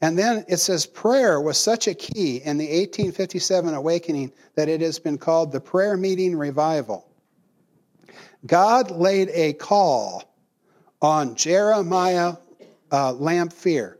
And 0.00 0.18
then 0.18 0.44
it 0.48 0.58
says 0.58 0.84
prayer 0.84 1.40
was 1.40 1.58
such 1.58 1.86
a 1.86 1.94
key 1.94 2.36
in 2.44 2.58
the 2.58 2.66
1857 2.66 3.72
awakening 3.74 4.32
that 4.54 4.68
it 4.68 4.80
has 4.80 4.98
been 4.98 5.16
called 5.16 5.52
the 5.52 5.60
prayer 5.60 5.96
meeting 5.96 6.36
revival. 6.36 7.08
God 8.46 8.90
laid 8.90 9.30
a 9.32 9.52
call 9.54 10.24
on 11.00 11.36
Jeremiah 11.36 12.36
uh, 12.92 13.12
Lanphier, 13.14 13.98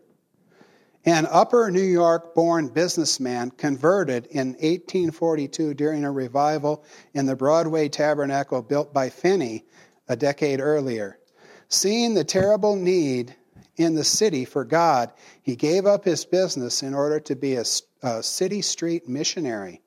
an 1.04 1.26
upper 1.30 1.70
New 1.70 1.80
York 1.80 2.34
born 2.34 2.68
businessman 2.68 3.50
converted 3.50 4.26
in 4.26 4.48
1842 4.48 5.74
during 5.74 6.04
a 6.04 6.12
revival 6.12 6.84
in 7.14 7.26
the 7.26 7.34
Broadway 7.34 7.88
Tabernacle 7.88 8.62
built 8.62 8.94
by 8.94 9.08
Finney 9.08 9.64
a 10.08 10.14
decade 10.14 10.60
earlier. 10.60 11.18
Seeing 11.68 12.14
the 12.14 12.22
terrible 12.22 12.76
need 12.76 13.34
in 13.76 13.94
the 13.94 14.04
city 14.04 14.44
for 14.44 14.64
God, 14.64 15.10
he 15.42 15.56
gave 15.56 15.86
up 15.86 16.04
his 16.04 16.24
business 16.24 16.82
in 16.82 16.94
order 16.94 17.18
to 17.18 17.34
be 17.34 17.56
a, 17.56 17.64
a 18.02 18.22
city 18.22 18.62
street 18.62 19.08
missionary. 19.08 19.80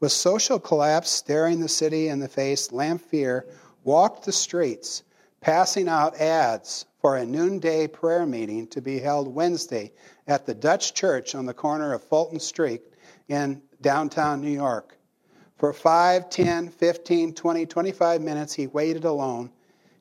With 0.00 0.12
social 0.12 0.58
collapse 0.58 1.10
staring 1.10 1.60
the 1.60 1.68
city 1.68 2.08
in 2.08 2.20
the 2.20 2.28
face, 2.28 2.72
Lanphier 2.72 3.46
walked 3.84 4.24
the 4.24 4.32
streets, 4.32 5.02
passing 5.42 5.88
out 5.88 6.16
ads 6.16 6.86
for 7.00 7.16
a 7.16 7.24
noonday 7.24 7.86
prayer 7.86 8.26
meeting 8.26 8.66
to 8.68 8.82
be 8.82 8.98
held 8.98 9.34
Wednesday 9.34 9.92
at 10.26 10.44
the 10.44 10.54
Dutch 10.54 10.92
Church 10.92 11.34
on 11.34 11.46
the 11.46 11.54
corner 11.54 11.94
of 11.94 12.04
Fulton 12.04 12.38
Street 12.38 12.82
in 13.28 13.62
downtown 13.80 14.40
New 14.40 14.50
York. 14.50 14.98
For 15.56 15.72
5, 15.72 16.30
10, 16.30 16.68
15, 16.68 17.34
20, 17.34 17.66
25 17.66 18.20
minutes 18.20 18.52
he 18.52 18.66
waited 18.66 19.04
alone. 19.04 19.50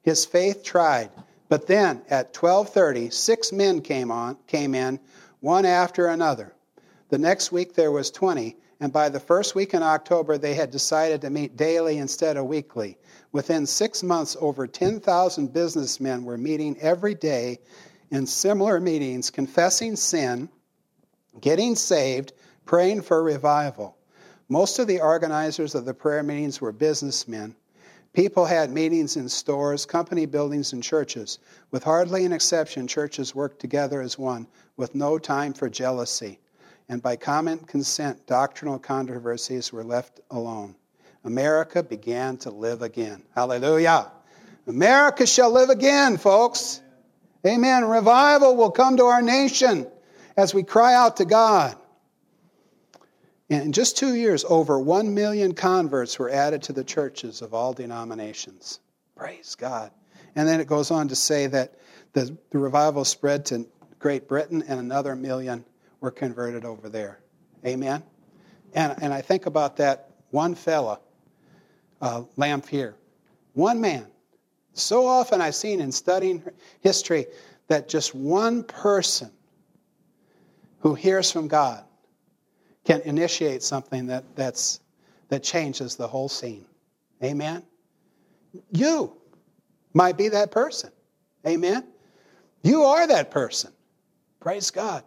His 0.02 0.26
faith 0.26 0.64
tried, 0.64 1.10
but 1.48 1.68
then 1.68 2.02
at 2.10 2.34
12:30 2.34 3.12
six 3.12 3.52
men 3.52 3.82
came 3.82 4.12
on 4.12 4.38
came 4.48 4.76
in, 4.76 5.00
one 5.40 5.66
after 5.66 6.08
another. 6.08 6.54
The 7.10 7.18
next 7.18 7.52
week 7.52 7.74
there 7.74 7.92
was 7.92 8.12
20, 8.12 8.56
and 8.80 8.94
by 8.94 9.10
the 9.10 9.20
first 9.20 9.56
week 9.56 9.74
in 9.74 9.84
October 9.84 10.38
they 10.38 10.54
had 10.54 10.72
decided 10.72 11.22
to 11.22 11.30
meet 11.30 11.58
daily 11.58 11.98
instead 11.98 12.38
of 12.38 12.46
weekly. 12.46 12.98
Within 13.32 13.66
six 13.66 14.02
months, 14.02 14.36
over 14.40 14.66
10,000 14.66 15.54
businessmen 15.54 16.24
were 16.24 16.38
meeting 16.38 16.78
every 16.80 17.14
day 17.14 17.60
in 18.10 18.26
similar 18.26 18.80
meetings, 18.80 19.30
confessing 19.30 19.96
sin, 19.96 20.50
getting 21.40 21.76
saved, 21.76 22.34
praying 22.66 23.02
for 23.02 23.24
revival. 23.24 23.96
Most 24.48 24.80
of 24.80 24.88
the 24.88 25.00
organizers 25.00 25.76
of 25.76 25.86
the 25.86 25.94
prayer 25.94 26.24
meetings 26.24 26.60
were 26.60 26.72
businessmen. 26.72 27.56
People 28.14 28.46
had 28.46 28.72
meetings 28.72 29.16
in 29.16 29.30
stores, 29.30 29.86
company 29.86 30.26
buildings, 30.26 30.74
and 30.74 30.82
churches. 30.82 31.38
With 31.70 31.84
hardly 31.84 32.26
an 32.26 32.34
exception, 32.34 32.88
churches 32.88 33.36
worked 33.36 33.60
together 33.60 34.02
as 34.02 34.18
one, 34.18 34.48
with 34.76 34.96
no 34.96 35.20
time 35.20 35.54
for 35.54 35.70
jealousy. 35.70 36.40
And 36.90 37.04
by 37.04 37.16
common 37.16 37.60
consent, 37.60 38.26
doctrinal 38.26 38.80
controversies 38.80 39.72
were 39.72 39.84
left 39.84 40.20
alone. 40.32 40.76
America 41.24 41.84
began 41.84 42.38
to 42.38 42.50
live 42.50 42.82
again. 42.82 43.24
Hallelujah. 43.36 44.12
America 44.68 45.26
shall 45.26 45.52
live 45.52 45.70
again, 45.70 46.18
folks. 46.18 46.82
Amen. 47.46 47.86
Revival 47.86 48.56
will 48.56 48.72
come 48.72 48.98
to 48.98 49.06
our 49.06 49.22
nation 49.22 49.88
as 50.38 50.54
we 50.54 50.64
cry 50.64 50.94
out 50.94 51.18
to 51.18 51.26
God. 51.26 51.76
In 53.50 53.72
just 53.72 53.98
two 53.98 54.14
years, 54.14 54.46
over 54.48 54.80
one 54.80 55.16
million 55.16 55.54
converts 55.54 56.20
were 56.20 56.30
added 56.30 56.64
to 56.64 56.74
the 56.74 56.84
churches 56.84 57.42
of 57.42 57.54
all 57.54 57.74
denominations. 57.74 58.80
Praise 59.16 59.56
God. 59.56 59.92
And 60.36 60.48
then 60.48 60.60
it 60.60 60.68
goes 60.68 60.92
on 60.92 61.08
to 61.08 61.16
say 61.16 61.48
that 61.48 61.74
the, 62.14 62.38
the 62.52 62.60
revival 62.60 63.04
spread 63.06 63.46
to 63.48 63.68
Great 63.98 64.28
Britain 64.28 64.64
and 64.68 64.80
another 64.80 65.16
million 65.16 65.66
were 66.00 66.12
converted 66.12 66.64
over 66.64 66.90
there. 66.90 67.20
Amen. 67.66 68.04
And, 68.74 68.96
and 69.02 69.14
I 69.14 69.22
think 69.22 69.48
about 69.48 69.78
that 69.78 70.12
one 70.30 70.54
fella, 70.56 71.00
uh, 72.02 72.24
Lanphier, 72.38 72.96
one 73.54 73.82
man. 73.82 74.08
So 74.74 75.06
often 75.06 75.42
I've 75.42 75.56
seen 75.56 75.82
in 75.82 75.92
studying 75.92 76.44
history 76.82 77.28
that 77.68 77.90
just 77.90 78.16
one 78.16 78.64
person 78.64 79.32
who 80.80 80.96
hears 80.96 81.32
from 81.32 81.48
God 81.48 81.84
can 82.86 83.02
initiate 83.02 83.62
something 83.62 84.08
that, 84.08 84.24
that's, 84.36 84.80
that 85.28 85.44
changes 85.44 85.96
the 85.96 86.08
whole 86.08 86.30
scene. 86.30 86.66
Amen? 87.24 87.64
You 88.72 89.14
might 89.94 90.18
be 90.18 90.30
that 90.30 90.52
person. 90.52 90.92
Amen? 91.46 91.86
You 92.64 92.84
are 92.84 93.06
that 93.08 93.32
person. 93.32 93.72
Praise 94.40 94.72
God. 94.72 95.04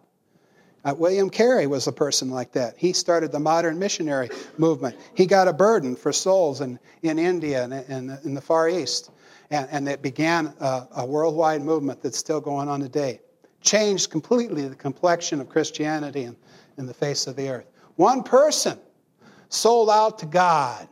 Uh, 0.85 0.93
William 0.97 1.29
Carey 1.29 1.65
was 1.65 1.87
a 1.87 1.91
person 1.91 2.29
like 2.29 2.51
that. 2.51 2.75
He 2.77 2.91
started 2.91 3.31
the 3.31 3.39
modern 3.39 3.79
missionary 3.79 4.29
movement. 4.57 4.97
He 5.15 5.25
got 5.25 5.47
a 5.47 5.53
burden 5.53 5.95
for 5.95 6.11
souls 6.11 6.59
in, 6.59 6.77
in 7.03 7.17
India 7.17 7.63
and 7.63 7.73
in, 7.73 8.17
in 8.25 8.33
the 8.33 8.41
Far 8.41 8.67
East. 8.67 9.11
And, 9.49 9.67
and 9.71 9.87
it 9.87 10.01
began 10.01 10.53
a, 10.59 10.87
a 10.97 11.05
worldwide 11.05 11.61
movement 11.61 12.01
that's 12.01 12.17
still 12.17 12.41
going 12.41 12.67
on 12.67 12.81
today. 12.81 13.21
Changed 13.61 14.09
completely 14.09 14.67
the 14.67 14.75
complexion 14.75 15.39
of 15.39 15.47
Christianity 15.47 16.23
in, 16.23 16.35
in 16.77 16.85
the 16.85 16.93
face 16.93 17.27
of 17.27 17.37
the 17.37 17.49
earth. 17.49 17.69
One 17.95 18.23
person 18.23 18.77
sold 19.47 19.89
out 19.89 20.19
to 20.19 20.25
God. 20.25 20.89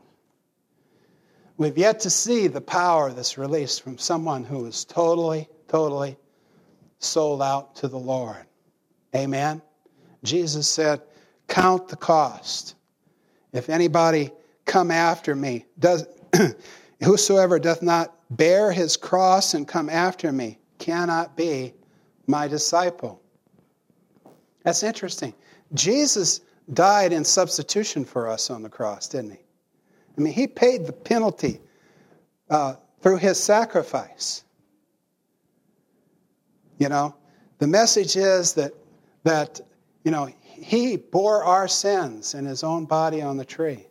We've 1.57 1.77
yet 1.77 1.99
to 2.01 2.09
see 2.09 2.47
the 2.47 2.61
power 2.61 3.11
that's 3.11 3.37
released 3.37 3.81
from 3.81 3.97
someone 3.97 4.45
who 4.45 4.65
is 4.67 4.85
totally, 4.85 5.49
totally 5.67 6.17
sold 6.99 7.41
out 7.41 7.75
to 7.77 7.89
the 7.89 7.99
Lord. 7.99 8.45
Amen. 9.13 9.61
Jesus 10.23 10.67
said, 10.67 11.01
Count 11.47 11.87
the 11.87 11.95
cost. 11.95 12.75
If 13.53 13.69
anybody 13.69 14.31
come 14.65 14.91
after 14.91 15.35
me, 15.35 15.65
does 15.79 16.07
whosoever 17.03 17.59
doth 17.59 17.81
not 17.81 18.15
bear 18.29 18.71
his 18.71 18.95
cross 18.95 19.53
and 19.53 19.67
come 19.67 19.89
after 19.89 20.31
me 20.31 20.59
cannot 20.79 21.35
be 21.35 21.73
my 22.27 22.47
disciple. 22.47 23.21
That's 24.63 24.83
interesting. 24.83 25.33
Jesus 25.73 26.41
died 26.73 27.11
in 27.11 27.25
substitution 27.25 28.05
for 28.05 28.29
us 28.29 28.49
on 28.49 28.61
the 28.63 28.69
cross, 28.69 29.07
didn't 29.07 29.31
he? 29.31 29.39
I 30.17 30.21
mean, 30.21 30.33
he 30.33 30.47
paid 30.47 30.85
the 30.85 30.93
penalty 30.93 31.59
uh, 32.49 32.75
through 33.01 33.17
his 33.17 33.41
sacrifice. 33.41 34.43
You 36.77 36.89
know, 36.89 37.15
the 37.59 37.67
message 37.67 38.15
is 38.15 38.53
that 38.53 38.73
that 39.23 39.61
you 40.03 40.11
know, 40.11 40.29
he 40.43 40.97
bore 40.97 41.43
our 41.43 41.67
sins 41.67 42.33
in 42.33 42.45
his 42.45 42.63
own 42.63 42.85
body 42.85 43.21
on 43.21 43.37
the 43.37 43.45
tree, 43.45 43.87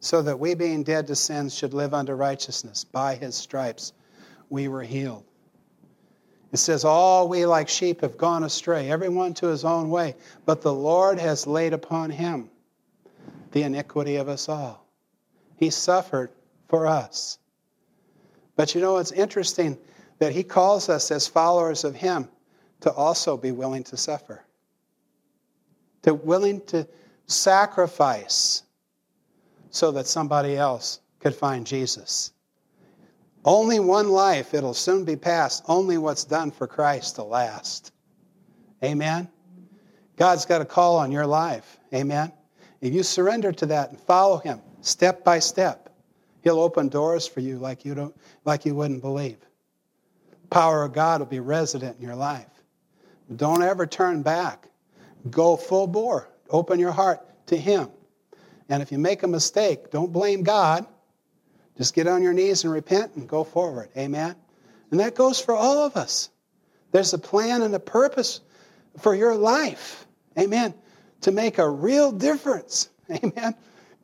so 0.00 0.22
that 0.22 0.38
we, 0.38 0.54
being 0.54 0.82
dead 0.82 1.06
to 1.06 1.16
sins, 1.16 1.54
should 1.54 1.74
live 1.74 1.94
unto 1.94 2.12
righteousness. 2.12 2.84
By 2.84 3.14
his 3.14 3.36
stripes 3.36 3.92
we 4.50 4.68
were 4.68 4.82
healed. 4.82 5.24
It 6.50 6.58
says, 6.58 6.84
All 6.84 7.28
we 7.28 7.46
like 7.46 7.68
sheep 7.68 8.00
have 8.00 8.18
gone 8.18 8.42
astray, 8.42 8.90
everyone 8.90 9.34
to 9.34 9.46
his 9.46 9.64
own 9.64 9.90
way, 9.90 10.16
but 10.44 10.60
the 10.60 10.74
Lord 10.74 11.18
has 11.18 11.46
laid 11.46 11.72
upon 11.72 12.10
him 12.10 12.50
the 13.52 13.62
iniquity 13.62 14.16
of 14.16 14.28
us 14.28 14.48
all. 14.48 14.86
He 15.56 15.70
suffered 15.70 16.30
for 16.68 16.86
us. 16.86 17.38
But 18.56 18.74
you 18.74 18.80
know, 18.80 18.98
it's 18.98 19.12
interesting 19.12 19.78
that 20.18 20.32
he 20.32 20.42
calls 20.42 20.88
us 20.88 21.10
as 21.10 21.28
followers 21.28 21.84
of 21.84 21.94
him 21.94 22.28
to 22.80 22.92
also 22.92 23.36
be 23.36 23.52
willing 23.52 23.84
to 23.84 23.96
suffer 23.96 24.44
to 26.02 26.14
willing 26.14 26.60
to 26.66 26.86
sacrifice 27.26 28.62
so 29.70 29.90
that 29.92 30.06
somebody 30.06 30.56
else 30.56 31.00
could 31.20 31.34
find 31.34 31.66
Jesus. 31.66 32.32
Only 33.44 33.80
one 33.80 34.10
life, 34.10 34.54
it'll 34.54 34.74
soon 34.74 35.04
be 35.04 35.16
past. 35.16 35.64
Only 35.66 35.98
what's 35.98 36.24
done 36.24 36.50
for 36.50 36.66
Christ 36.66 37.16
to 37.16 37.24
last. 37.24 37.92
Amen? 38.84 39.28
God's 40.16 40.44
got 40.44 40.60
a 40.60 40.64
call 40.64 40.96
on 40.96 41.10
your 41.10 41.26
life. 41.26 41.78
Amen? 41.92 42.32
If 42.80 42.92
you 42.92 43.02
surrender 43.02 43.52
to 43.52 43.66
that 43.66 43.90
and 43.90 43.98
follow 43.98 44.38
Him 44.38 44.60
step 44.80 45.24
by 45.24 45.38
step, 45.38 45.88
He'll 46.42 46.60
open 46.60 46.88
doors 46.88 47.26
for 47.26 47.40
you 47.40 47.58
like 47.58 47.84
you, 47.84 47.94
don't, 47.94 48.16
like 48.44 48.64
you 48.66 48.74
wouldn't 48.74 49.00
believe. 49.00 49.38
The 50.30 50.48
power 50.48 50.84
of 50.84 50.92
God 50.92 51.20
will 51.20 51.26
be 51.26 51.40
resident 51.40 51.96
in 51.96 52.02
your 52.04 52.16
life. 52.16 52.46
Don't 53.36 53.62
ever 53.62 53.86
turn 53.86 54.22
back. 54.22 54.68
Go 55.30 55.56
full 55.56 55.86
bore. 55.86 56.28
Open 56.50 56.78
your 56.78 56.92
heart 56.92 57.20
to 57.46 57.56
Him. 57.56 57.88
And 58.68 58.82
if 58.82 58.92
you 58.92 58.98
make 58.98 59.22
a 59.22 59.28
mistake, 59.28 59.90
don't 59.90 60.12
blame 60.12 60.42
God. 60.42 60.86
Just 61.76 61.94
get 61.94 62.06
on 62.06 62.22
your 62.22 62.32
knees 62.32 62.64
and 62.64 62.72
repent 62.72 63.16
and 63.16 63.28
go 63.28 63.44
forward. 63.44 63.90
Amen? 63.96 64.36
And 64.90 65.00
that 65.00 65.14
goes 65.14 65.40
for 65.40 65.54
all 65.54 65.84
of 65.84 65.96
us. 65.96 66.30
There's 66.90 67.14
a 67.14 67.18
plan 67.18 67.62
and 67.62 67.74
a 67.74 67.80
purpose 67.80 68.40
for 68.98 69.14
your 69.14 69.34
life. 69.34 70.06
Amen? 70.38 70.74
To 71.22 71.32
make 71.32 71.58
a 71.58 71.68
real 71.68 72.12
difference. 72.12 72.88
Amen? 73.10 73.54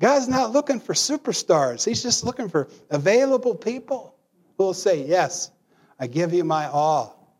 God's 0.00 0.28
not 0.28 0.52
looking 0.52 0.80
for 0.80 0.94
superstars, 0.94 1.84
He's 1.84 2.02
just 2.02 2.24
looking 2.24 2.48
for 2.48 2.68
available 2.90 3.54
people 3.54 4.14
who 4.56 4.64
will 4.64 4.74
say, 4.74 5.04
Yes, 5.04 5.50
I 5.98 6.06
give 6.06 6.32
you 6.32 6.44
my 6.44 6.66
all. 6.68 7.36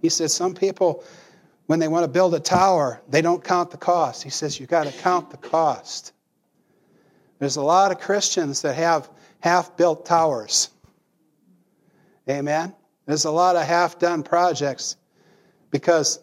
He 0.00 0.08
says, 0.08 0.32
Some 0.32 0.54
people 0.54 1.04
when 1.66 1.78
they 1.78 1.88
want 1.88 2.04
to 2.04 2.08
build 2.08 2.34
a 2.34 2.40
tower, 2.40 3.00
they 3.08 3.22
don't 3.22 3.42
count 3.42 3.70
the 3.70 3.76
cost. 3.76 4.22
He 4.22 4.30
says, 4.30 4.58
You've 4.58 4.68
got 4.68 4.86
to 4.86 4.92
count 4.92 5.30
the 5.30 5.36
cost. 5.36 6.12
There's 7.38 7.56
a 7.56 7.62
lot 7.62 7.90
of 7.90 8.00
Christians 8.00 8.62
that 8.62 8.74
have 8.74 9.08
half 9.40 9.76
built 9.76 10.06
towers. 10.06 10.70
Amen? 12.28 12.74
There's 13.06 13.24
a 13.24 13.30
lot 13.30 13.56
of 13.56 13.62
half 13.62 13.98
done 13.98 14.22
projects 14.22 14.96
because 15.70 16.20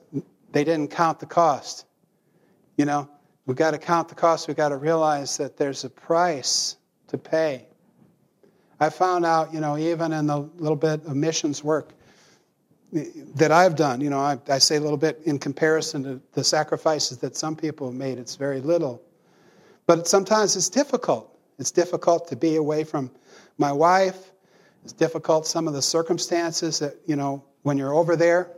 they 0.52 0.64
didn't 0.64 0.92
count 0.92 1.20
the 1.20 1.26
cost. 1.26 1.86
You 2.78 2.86
know, 2.86 3.10
we've 3.46 3.58
got 3.58 3.72
to 3.72 3.78
count 3.78 4.08
the 4.08 4.16
cost. 4.16 4.48
We've 4.48 4.56
got 4.56 4.70
to 4.70 4.78
realize 4.78 5.38
that 5.38 5.58
there's 5.58 5.84
a 5.84 5.90
price 5.90 6.78
to 7.08 7.18
pay. 7.18 7.68
I 8.80 8.90
found 8.90 9.26
out, 9.26 9.54
you 9.54 9.60
know, 9.60 9.78
even 9.78 10.14
in 10.14 10.28
the 10.28 10.38
little 10.38 10.78
bit 10.78 11.06
of 11.06 11.16
missions 11.16 11.62
work 11.62 11.92
that 12.92 13.52
I've 13.52 13.76
done. 13.76 14.02
You 14.02 14.10
know, 14.10 14.20
I, 14.20 14.38
I, 14.48 14.58
say 14.58 14.78
a 14.78 14.80
little 14.80 14.98
bit 14.98 15.22
in 15.26 15.38
comparison 15.38 16.04
to 16.04 16.22
the 16.34 16.44
sacrifices 16.44 17.20
that 17.20 17.36
some 17.36 17.56
people 17.56 17.88
have 17.88 17.96
made. 17.96 18.18
It's 18.18 18.36
very 18.36 18.62
little. 18.62 19.02
But 19.86 20.08
sometimes 20.08 20.56
it's 20.56 20.70
difficult. 20.70 21.38
It's 21.60 21.72
difficult 21.72 22.28
to 22.30 22.36
be 22.36 22.56
away 22.56 22.84
from 22.84 23.12
my 23.58 23.72
wife. 23.72 24.32
It's 24.84 24.94
difficult, 24.94 25.46
some 25.46 25.68
of 25.68 25.74
the 25.74 25.82
circumstances 25.82 26.80
that, 26.80 26.96
you 27.06 27.16
know, 27.16 27.44
when 27.64 27.78
you're 27.78 27.94
over 27.94 28.16
there, 28.16 28.52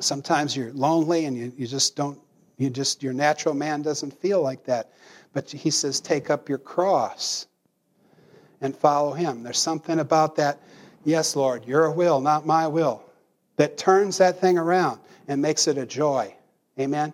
sometimes 0.00 0.56
you're 0.56 0.72
lonely 0.72 1.24
and 1.26 1.36
you, 1.36 1.52
you 1.56 1.66
just 1.66 1.96
don't, 1.96 2.18
you 2.56 2.70
just, 2.70 3.02
your 3.02 3.12
natural 3.12 3.54
man 3.54 3.82
doesn't 3.82 4.10
feel 4.20 4.42
like 4.42 4.64
that. 4.64 4.92
But 5.32 5.50
he 5.50 5.70
says, 5.70 6.00
take 6.00 6.28
up 6.28 6.48
your 6.48 6.58
cross 6.58 7.46
and 8.60 8.76
follow 8.76 9.12
him. 9.12 9.44
There's 9.44 9.58
something 9.58 10.00
about 10.00 10.34
that. 10.36 10.60
Yes, 11.04 11.36
Lord, 11.36 11.64
your 11.64 11.90
will, 11.92 12.20
not 12.20 12.44
my 12.44 12.66
will 12.66 13.07
that 13.58 13.76
turns 13.76 14.18
that 14.18 14.40
thing 14.40 14.56
around 14.56 15.00
and 15.28 15.42
makes 15.42 15.68
it 15.68 15.76
a 15.76 15.84
joy. 15.84 16.34
Amen? 16.80 17.12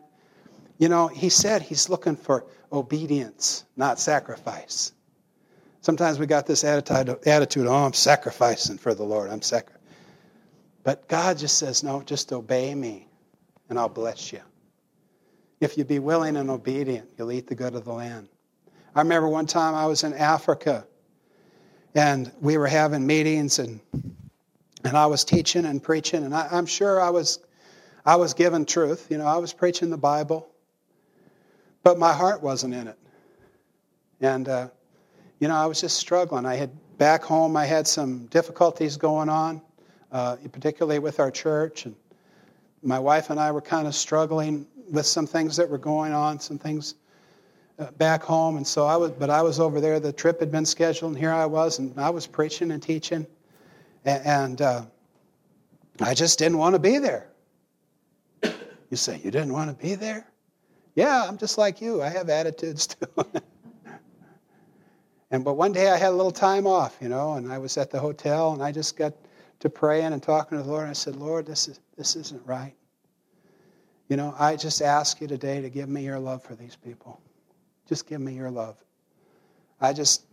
You 0.79 0.89
know, 0.89 1.09
he 1.09 1.31
said 1.31 1.63
he's 1.63 1.89
looking 1.89 2.17
for 2.17 2.47
obedience, 2.73 3.65
not 3.77 3.99
sacrifice. 3.99 4.93
Sometimes 5.81 6.19
we 6.19 6.27
got 6.27 6.47
this 6.47 6.63
attitude, 6.63 7.19
attitude 7.27 7.67
oh, 7.67 7.73
I'm 7.73 7.93
sacrificing 7.93 8.79
for 8.79 8.95
the 8.95 9.03
Lord. 9.03 9.31
I'm 9.31 9.43
sacrificing. 9.43 9.83
But 10.83 11.09
God 11.09 11.39
just 11.39 11.59
says, 11.59 11.83
no, 11.83 12.03
just 12.03 12.33
obey 12.33 12.75
me, 12.75 13.09
and 13.71 13.79
I'll 13.79 13.89
bless 13.89 14.33
you. 14.33 14.41
If 15.61 15.79
you 15.79 15.85
be 15.85 15.99
willing 15.99 16.37
and 16.37 16.51
obedient, 16.51 17.09
you'll 17.17 17.33
eat 17.33 17.47
the 17.47 17.55
good 17.55 17.75
of 17.75 17.85
the 17.85 17.93
land. 17.93 18.29
I 18.95 19.01
remember 19.01 19.29
one 19.29 19.47
time 19.47 19.75
I 19.75 19.87
was 19.87 20.05
in 20.05 20.13
Africa, 20.13 20.87
and 21.95 22.31
we 22.41 22.59
were 22.59 22.67
having 22.67 23.07
meetings, 23.07 23.59
and 23.59 23.81
and 24.85 24.97
I 24.99 25.07
was 25.07 25.25
teaching 25.25 25.65
and 25.65 25.83
preaching, 25.83 26.25
and 26.25 26.35
I, 26.35 26.49
am 26.53 26.67
sure 26.67 27.01
I 27.01 27.11
was, 27.11 27.41
I 28.05 28.17
was 28.17 28.35
given 28.35 28.67
truth. 28.67 29.07
You 29.11 29.17
know, 29.17 29.27
I 29.27 29.39
was 29.39 29.53
preaching 29.53 29.89
the 29.91 29.97
Bible, 29.97 30.47
but 31.83 31.99
my 31.99 32.13
heart 32.13 32.43
wasn't 32.43 32.75
in 32.75 32.89
it. 32.89 32.99
And, 34.21 34.49
uh, 34.49 34.69
you 35.41 35.49
know, 35.49 35.57
I 35.57 35.67
was 35.67 35.81
just 35.81 35.97
struggling. 35.97 36.45
I 36.45 36.57
had 36.57 36.71
back 36.99 37.25
home, 37.25 37.57
I 37.57 37.65
had 37.65 37.89
some 37.89 38.27
difficulties 38.27 38.99
going 38.99 39.31
on, 39.31 39.63
uh, 40.13 40.37
particularly 40.53 40.99
with 40.99 41.19
our 41.19 41.31
church, 41.31 41.87
and 41.87 41.97
my 42.83 42.99
wife 42.99 43.31
and 43.31 43.41
I 43.41 43.53
were 43.53 43.63
kind 43.63 43.89
of 43.89 43.95
struggling 43.95 44.67
with 44.91 45.07
some 45.07 45.27
things 45.27 45.57
that 45.57 45.71
were 45.71 45.79
going 45.79 46.13
on, 46.13 46.39
some 46.39 46.59
things 46.59 46.95
uh, 47.79 47.91
back 47.93 48.23
home, 48.23 48.59
and 48.59 48.67
so 48.67 48.87
I 48.87 48.97
was. 48.97 49.11
But 49.11 49.31
I 49.31 49.43
was 49.43 49.59
over 49.59 49.81
there. 49.81 49.99
The 49.99 50.13
trip 50.13 50.41
had 50.41 50.53
been 50.53 50.67
scheduled, 50.67 51.13
and 51.13 51.19
here 51.19 51.33
I 51.33 51.47
was, 51.47 51.79
and 51.79 51.99
I 51.99 52.11
was 52.11 52.27
preaching 52.27 52.71
and 52.71 52.83
teaching. 52.83 53.27
And 54.05 54.61
uh, 54.61 54.83
I 56.01 56.15
just 56.15 56.39
didn't 56.39 56.59
want 56.59 56.75
to 56.75 56.79
be 56.79 56.99
there. 56.99 57.29
You 58.43 58.97
say, 58.97 59.21
You 59.25 59.31
didn't 59.31 59.53
want 59.53 59.77
to 59.77 59.83
be 59.85 59.95
there? 59.95 60.27
Yeah, 60.95 61.25
I'm 61.27 61.39
just 61.39 61.59
like 61.59 61.81
you. 61.81 62.03
I 62.03 62.09
have 62.09 62.29
attitudes 62.29 62.87
too. 62.87 63.07
and 65.31 65.45
but 65.45 65.55
one 65.55 65.73
day 65.73 65.91
I 65.91 65.97
had 65.97 66.11
a 66.11 66.17
little 66.17 66.31
time 66.31 66.67
off, 66.67 66.97
you 67.01 67.09
know, 67.09 67.35
and 67.35 67.53
I 67.53 67.59
was 67.59 67.77
at 67.77 67.91
the 67.91 67.99
hotel 67.99 68.53
and 68.53 68.63
I 68.63 68.71
just 68.71 68.97
got 68.97 69.13
to 69.61 69.71
praying 69.71 70.13
and 70.13 70.23
talking 70.23 70.59
to 70.59 70.63
the 70.63 70.71
Lord. 70.71 70.83
And 70.83 70.91
I 70.91 70.95
said, 70.95 71.17
Lord, 71.17 71.47
this 71.47 71.67
is 71.69 71.81
this 71.97 72.15
isn't 72.17 72.47
right. 72.47 72.75
You 74.09 74.17
know, 74.17 74.35
I 74.39 74.57
just 74.57 74.83
ask 74.83 75.21
you 75.21 75.27
today 75.27 75.61
to 75.63 75.71
give 75.71 75.89
me 75.89 76.05
your 76.05 76.19
love 76.19 76.43
for 76.43 76.55
these 76.55 76.77
people. 76.77 77.21
Just 77.89 78.07
give 78.07 78.21
me 78.21 78.35
your 78.35 78.51
love. 78.51 78.77
I 79.81 79.93
just 79.93 80.25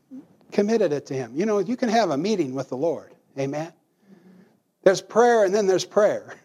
committed 0.52 0.92
it 0.92 1.06
to 1.08 1.14
Him. 1.14 1.32
You 1.34 1.46
know, 1.46 1.60
you 1.60 1.78
can 1.78 1.90
have 1.90 2.12
a 2.12 2.18
meeting 2.18 2.54
with 2.54 2.70
the 2.70 2.78
Lord. 2.78 3.14
Amen. 3.38 3.72
There's 4.84 5.02
prayer 5.02 5.46
and 5.46 5.54
then 5.54 5.68
there's 5.68 5.86
prayer. 5.86 6.36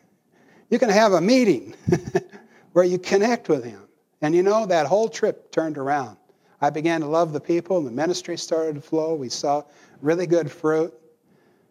You 0.70 0.78
can 0.78 0.90
have 0.90 1.12
a 1.12 1.20
meeting 1.20 1.74
where 2.72 2.84
you 2.84 2.98
connect 2.98 3.48
with 3.48 3.64
Him. 3.64 3.82
And 4.20 4.34
you 4.34 4.42
know, 4.42 4.66
that 4.66 4.86
whole 4.86 5.08
trip 5.08 5.50
turned 5.52 5.78
around. 5.78 6.16
I 6.60 6.70
began 6.70 7.02
to 7.02 7.06
love 7.06 7.32
the 7.32 7.40
people, 7.40 7.76
and 7.76 7.86
the 7.86 7.90
ministry 7.90 8.36
started 8.38 8.76
to 8.76 8.80
flow. 8.80 9.14
We 9.14 9.28
saw 9.28 9.62
really 10.00 10.26
good 10.26 10.50
fruit. 10.50 10.94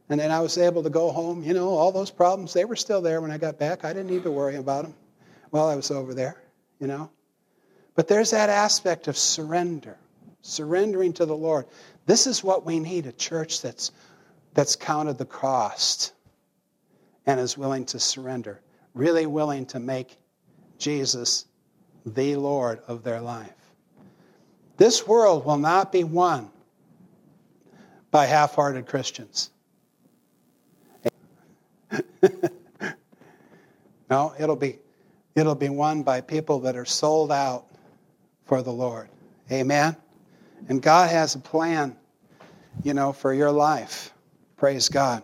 And 0.09 0.19
then 0.19 0.29
I 0.29 0.39
was 0.39 0.57
able 0.57 0.83
to 0.83 0.89
go 0.89 1.11
home. 1.11 1.43
You 1.43 1.53
know, 1.53 1.69
all 1.69 1.91
those 1.91 2.11
problems, 2.11 2.53
they 2.53 2.65
were 2.65 2.75
still 2.75 3.01
there 3.01 3.21
when 3.21 3.31
I 3.31 3.39
got 3.39 3.57
back. 3.57 3.83
I 3.83 3.93
didn't 3.93 4.11
need 4.11 4.23
to 4.23 4.31
worry 4.31 4.55
about 4.55 4.83
them 4.83 4.93
while 5.49 5.67
I 5.67 5.75
was 5.75 5.89
over 5.89 6.13
there, 6.13 6.41
you 6.79 6.85
know. 6.85 7.09
But 7.95 8.07
there's 8.07 8.31
that 8.31 8.49
aspect 8.49 9.07
of 9.07 9.17
surrender, 9.17 9.97
surrendering 10.41 11.13
to 11.13 11.25
the 11.25 11.35
Lord. 11.35 11.65
This 12.05 12.27
is 12.27 12.43
what 12.43 12.65
we 12.65 12.79
need 12.79 13.07
a 13.07 13.11
church 13.11 13.61
that's, 13.61 13.91
that's 14.55 14.75
counted 14.75 15.19
the 15.19 15.25
cost 15.25 16.13
and 17.27 17.39
is 17.39 17.57
willing 17.57 17.85
to 17.85 17.99
surrender, 17.99 18.61
really 18.95 19.27
willing 19.27 19.65
to 19.67 19.79
make 19.79 20.17
Jesus 20.79 21.45
the 22.05 22.35
Lord 22.37 22.79
of 22.87 23.03
their 23.03 23.21
life. 23.21 23.51
This 24.77 25.05
world 25.05 25.45
will 25.45 25.57
not 25.57 25.91
be 25.91 26.03
won 26.03 26.49
by 28.11 28.25
half 28.25 28.55
hearted 28.55 28.87
Christians. 28.87 29.51
no, 34.09 34.33
it'll 34.39 34.55
be, 34.55 34.79
it'll 35.35 35.55
be 35.55 35.69
won 35.69 36.01
by 36.03 36.21
people 36.21 36.59
that 36.61 36.77
are 36.77 36.85
sold 36.85 37.31
out 37.31 37.65
for 38.45 38.61
the 38.61 38.71
Lord. 38.71 39.09
Amen? 39.51 39.97
And 40.69 40.81
God 40.81 41.09
has 41.09 41.35
a 41.35 41.39
plan, 41.39 41.95
you 42.83 42.93
know, 42.93 43.11
for 43.11 43.33
your 43.33 43.51
life. 43.51 44.14
Praise 44.57 44.87
God. 44.87 45.21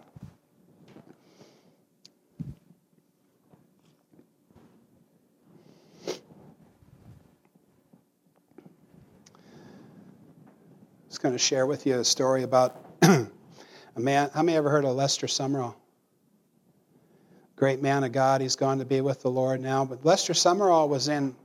Just 11.07 11.21
going 11.21 11.33
to 11.33 11.39
share 11.39 11.65
with 11.65 11.85
you 11.85 11.99
a 11.99 12.03
story 12.03 12.43
about 12.43 12.83
a 13.01 13.27
man. 13.95 14.29
How 14.33 14.43
many 14.43 14.57
ever 14.57 14.69
heard 14.69 14.83
of 14.83 14.95
Lester 14.97 15.27
Sumrall? 15.27 15.75
Great 17.55 17.81
man 17.81 18.03
of 18.03 18.11
God. 18.11 18.41
He's 18.41 18.57
gone 18.57 18.79
to 18.79 18.85
be 18.85 18.99
with 18.99 19.21
the 19.21 19.31
Lord 19.31 19.61
now. 19.61 19.85
But 19.85 20.03
Lester 20.03 20.33
Sumrall 20.33 20.89
was 20.89 21.07
in 21.07 21.35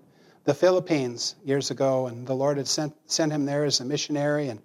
the 0.42 0.54
Philippines 0.54 1.36
years 1.44 1.70
ago, 1.70 2.08
and 2.08 2.26
the 2.26 2.34
Lord 2.34 2.56
had 2.56 2.66
sent, 2.66 2.94
sent 3.08 3.30
him 3.30 3.44
there 3.44 3.64
as 3.64 3.78
a 3.78 3.84
missionary, 3.84 4.48
and 4.48 4.60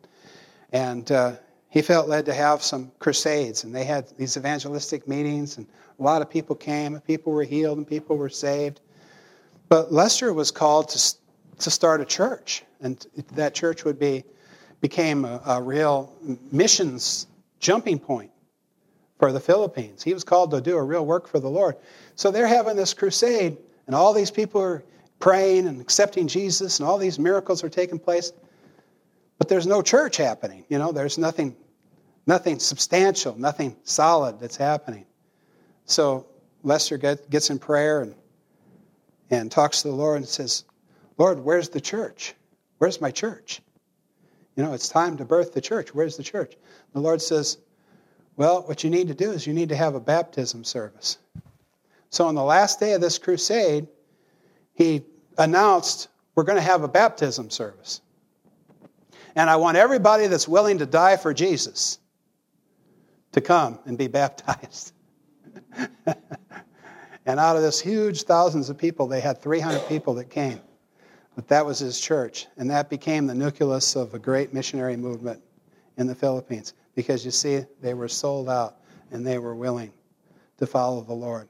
and 0.71 1.11
uh, 1.11 1.33
he 1.71 1.81
felt 1.81 2.07
led 2.07 2.25
to 2.25 2.33
have 2.33 2.61
some 2.61 2.91
crusades, 2.99 3.63
and 3.63 3.73
they 3.73 3.85
had 3.85 4.05
these 4.17 4.37
evangelistic 4.37 5.07
meetings, 5.07 5.57
and 5.57 5.65
a 5.99 6.03
lot 6.03 6.21
of 6.21 6.29
people 6.29 6.55
came, 6.55 6.93
and 6.93 7.03
people 7.03 7.33
were 7.33 7.43
healed, 7.43 7.77
and 7.77 7.87
people 7.87 8.17
were 8.17 8.29
saved. 8.29 8.81
But 9.69 9.91
Lester 9.91 10.31
was 10.31 10.51
called 10.51 10.89
to 10.89 11.15
to 11.59 11.71
start 11.71 12.01
a 12.01 12.05
church, 12.05 12.63
and 12.81 13.05
that 13.33 13.53
church 13.53 13.85
would 13.85 13.97
be 13.97 14.23
became 14.81 15.25
a, 15.25 15.41
a 15.45 15.61
real 15.61 16.13
missions 16.51 17.27
jumping 17.59 17.99
point 17.99 18.31
for 19.19 19.31
the 19.31 19.39
Philippines. 19.39 20.03
He 20.03 20.13
was 20.13 20.23
called 20.23 20.51
to 20.51 20.61
do 20.61 20.75
a 20.75 20.83
real 20.83 21.05
work 21.05 21.27
for 21.27 21.39
the 21.39 21.49
Lord. 21.49 21.75
So 22.15 22.31
they're 22.31 22.47
having 22.47 22.75
this 22.75 22.93
crusade, 22.93 23.57
and 23.87 23.95
all 23.95 24.13
these 24.13 24.31
people 24.31 24.59
are 24.59 24.83
praying 25.19 25.67
and 25.67 25.79
accepting 25.79 26.27
Jesus, 26.27 26.79
and 26.79 26.89
all 26.89 26.97
these 26.97 27.19
miracles 27.19 27.63
are 27.63 27.69
taking 27.69 27.99
place. 27.99 28.33
But 29.37 29.47
there's 29.47 29.67
no 29.67 29.81
church 29.81 30.17
happening. 30.17 30.65
You 30.69 30.79
know, 30.79 30.91
there's 30.91 31.17
nothing, 31.17 31.55
nothing 32.25 32.59
substantial, 32.59 33.37
nothing 33.37 33.75
solid 33.83 34.39
that's 34.39 34.57
happening. 34.57 35.05
So 35.85 36.27
Lester 36.63 36.97
get, 36.97 37.29
gets 37.29 37.49
in 37.49 37.59
prayer 37.59 38.01
and, 38.01 38.15
and 39.29 39.51
talks 39.51 39.81
to 39.81 39.89
the 39.89 39.95
Lord 39.95 40.17
and 40.17 40.27
says, 40.27 40.65
Lord, 41.17 41.39
where's 41.39 41.69
the 41.69 41.81
church? 41.81 42.33
Where's 42.77 43.01
my 43.01 43.11
church? 43.11 43.61
You 44.55 44.63
know, 44.63 44.73
it's 44.73 44.89
time 44.89 45.17
to 45.17 45.25
birth 45.25 45.53
the 45.53 45.61
church. 45.61 45.93
Where's 45.93 46.17
the 46.17 46.23
church? 46.23 46.55
The 46.93 46.99
Lord 46.99 47.21
says, 47.21 47.57
Well, 48.35 48.63
what 48.63 48.83
you 48.83 48.89
need 48.89 49.07
to 49.07 49.13
do 49.13 49.31
is 49.31 49.47
you 49.47 49.53
need 49.53 49.69
to 49.69 49.75
have 49.75 49.95
a 49.95 49.99
baptism 49.99 50.63
service. 50.63 51.17
So 52.09 52.27
on 52.27 52.35
the 52.35 52.43
last 52.43 52.79
day 52.79 52.93
of 52.93 53.01
this 53.01 53.17
crusade, 53.17 53.87
he 54.73 55.03
announced, 55.37 56.09
We're 56.35 56.43
going 56.43 56.57
to 56.57 56.61
have 56.61 56.83
a 56.83 56.87
baptism 56.87 57.49
service. 57.49 58.01
And 59.35 59.49
I 59.49 59.55
want 59.55 59.77
everybody 59.77 60.27
that's 60.27 60.47
willing 60.47 60.79
to 60.79 60.85
die 60.85 61.15
for 61.15 61.33
Jesus 61.33 61.99
to 63.33 63.41
come 63.41 63.79
and 63.85 63.97
be 63.97 64.07
baptized. 64.21 64.93
and 67.25 67.39
out 67.39 67.55
of 67.55 67.61
this 67.61 67.79
huge 67.79 68.23
thousands 68.23 68.69
of 68.69 68.77
people, 68.77 69.07
they 69.07 69.21
had 69.21 69.41
300 69.41 69.87
people 69.87 70.15
that 70.15 70.29
came. 70.29 70.59
But 71.35 71.47
that 71.47 71.65
was 71.65 71.79
his 71.79 71.99
church, 71.99 72.47
and 72.57 72.69
that 72.69 72.89
became 72.89 73.25
the 73.25 73.35
nucleus 73.35 73.95
of 73.95 74.13
a 74.13 74.19
great 74.19 74.53
missionary 74.53 74.97
movement 74.97 75.41
in 75.97 76.07
the 76.07 76.15
Philippines 76.15 76.73
because 76.95 77.23
you 77.23 77.31
see, 77.31 77.61
they 77.81 77.93
were 77.93 78.07
sold 78.07 78.49
out 78.49 78.77
and 79.11 79.25
they 79.25 79.37
were 79.37 79.55
willing 79.55 79.91
to 80.57 80.67
follow 80.67 81.01
the 81.01 81.13
Lord. 81.13 81.47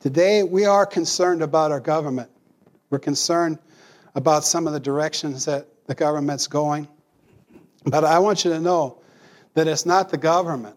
Today, 0.00 0.42
we 0.42 0.64
are 0.64 0.86
concerned 0.86 1.42
about 1.42 1.72
our 1.72 1.80
government. 1.80 2.30
We're 2.90 2.98
concerned 2.98 3.58
about 4.14 4.44
some 4.44 4.66
of 4.66 4.72
the 4.72 4.80
directions 4.80 5.44
that 5.44 5.68
the 5.86 5.94
government's 5.94 6.46
going. 6.46 6.88
But 7.84 8.04
I 8.04 8.18
want 8.18 8.44
you 8.44 8.52
to 8.52 8.60
know 8.60 9.00
that 9.54 9.66
it's 9.66 9.86
not 9.86 10.10
the 10.10 10.18
government 10.18 10.76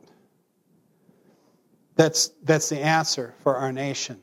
that's, 2.02 2.30
that's 2.42 2.70
the 2.70 2.80
answer 2.80 3.36
for 3.44 3.56
our 3.56 3.72
nation, 3.72 4.20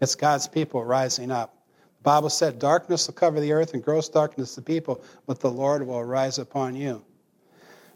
it's 0.00 0.14
God's 0.14 0.46
people 0.46 0.84
rising 0.84 1.32
up. 1.32 1.52
The 1.96 2.04
Bible 2.04 2.30
said, 2.30 2.60
Darkness 2.60 3.08
will 3.08 3.14
cover 3.14 3.40
the 3.40 3.50
earth 3.50 3.74
and 3.74 3.82
gross 3.82 4.08
darkness 4.08 4.54
the 4.54 4.62
people, 4.62 5.02
but 5.26 5.40
the 5.40 5.50
Lord 5.50 5.84
will 5.84 5.98
arise 5.98 6.38
upon 6.38 6.76
you. 6.76 7.04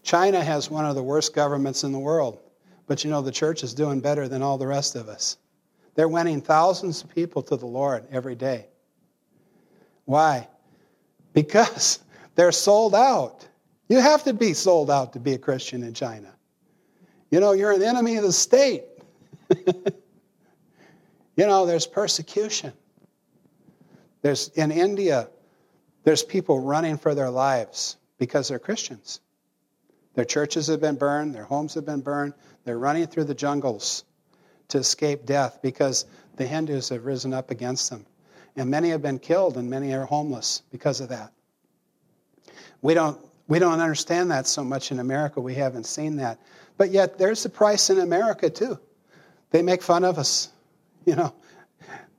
China 0.03 0.43
has 0.43 0.73
one 0.73 0.85
of 0.85 0.97
the 0.97 1.05
worst 1.05 1.37
governments 1.37 1.85
in 1.85 1.93
the 1.93 2.01
world, 2.01 2.41
but 2.89 3.05
you 3.05 3.11
know, 3.11 3.23
the 3.23 3.31
church 3.31 3.63
is 3.63 3.75
doing 3.75 4.01
better 4.01 4.27
than 4.27 4.43
all 4.43 4.59
the 4.59 4.67
rest 4.67 4.97
of 4.97 5.09
us. 5.09 5.37
They're 5.95 6.09
winning 6.09 6.41
thousands 6.41 7.05
of 7.05 7.15
people 7.15 7.43
to 7.43 7.55
the 7.55 7.67
Lord 7.67 8.05
every 8.11 8.35
day. 8.35 8.67
Why? 10.05 10.49
Because 11.33 12.01
they're 12.35 12.51
sold 12.51 12.97
out. 12.97 13.47
You 13.89 14.01
have 14.01 14.25
to 14.25 14.35
be 14.35 14.53
sold 14.53 14.91
out 14.91 15.13
to 15.13 15.21
be 15.21 15.35
a 15.35 15.39
Christian 15.39 15.85
in 15.85 15.95
China. 15.95 16.35
You 17.31 17.41
know, 17.41 17.53
you're 17.53 17.73
an 17.73 17.83
enemy 17.83 18.17
of 18.17 18.25
the 18.25 18.33
state. 18.33 18.85
you 21.37 21.47
know, 21.47 21.67
there's 21.67 21.87
persecution. 21.87 22.73
There's 24.23 24.49
in 24.49 24.71
India, 24.71 25.29
there's 26.05 26.23
people 26.23 26.61
running 26.61 26.99
for 26.99 27.15
their 27.15 27.31
lives 27.31 27.97
because 28.19 28.49
they're 28.49 28.59
Christians. 28.59 29.21
Their 30.15 30.25
churches 30.25 30.67
have 30.67 30.81
been 30.81 30.97
burned, 30.97 31.35
their 31.35 31.45
homes 31.45 31.75
have 31.75 31.87
been 31.87 32.01
burned. 32.01 32.35
They're 32.65 32.79
running 32.79 33.07
through 33.07 33.25
the 33.25 33.35
jungles 33.35 34.05
to 34.69 34.79
escape 34.79 35.27
death 35.27 35.59
because 35.63 36.07
the 36.37 36.47
Hindus 36.47 36.91
have 36.91 37.05
risen 37.05 37.35
up 37.35 37.51
against 37.51 37.91
them. 37.91 38.07
And 38.57 38.71
many 38.71 38.91
have 38.91 39.03
been 39.03 39.19
killed 39.19 39.57
and 39.57 39.69
many 39.69 39.93
are 39.95 40.05
homeless 40.05 40.63
because 40.71 41.01
of 41.01 41.09
that. 41.09 41.33
We 42.83 42.95
don't 42.95 43.19
we 43.49 43.59
don't 43.59 43.81
understand 43.81 44.31
that 44.31 44.47
so 44.47 44.63
much 44.63 44.93
in 44.93 44.99
America. 44.99 45.41
We 45.41 45.55
haven't 45.55 45.85
seen 45.85 46.17
that. 46.17 46.39
But 46.77 46.91
yet 46.91 47.19
there's 47.19 47.45
a 47.45 47.51
price 47.51 47.91
in 47.91 47.99
America 47.99 48.49
too. 48.49 48.79
They 49.53 49.63
make 49.63 49.83
fun 49.83 50.05
of 50.05 50.19
us. 50.19 50.49
You 51.05 51.17
know, 51.17 51.35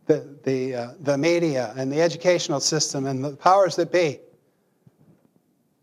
the, 0.07 0.37
the, 0.43 0.75
uh, 0.75 0.93
the 0.99 1.17
media 1.17 1.73
and 1.77 1.89
the 1.89 2.01
educational 2.01 2.59
system 2.59 3.05
and 3.05 3.23
the 3.23 3.37
powers 3.37 3.77
that 3.77 3.93
be 3.93 4.19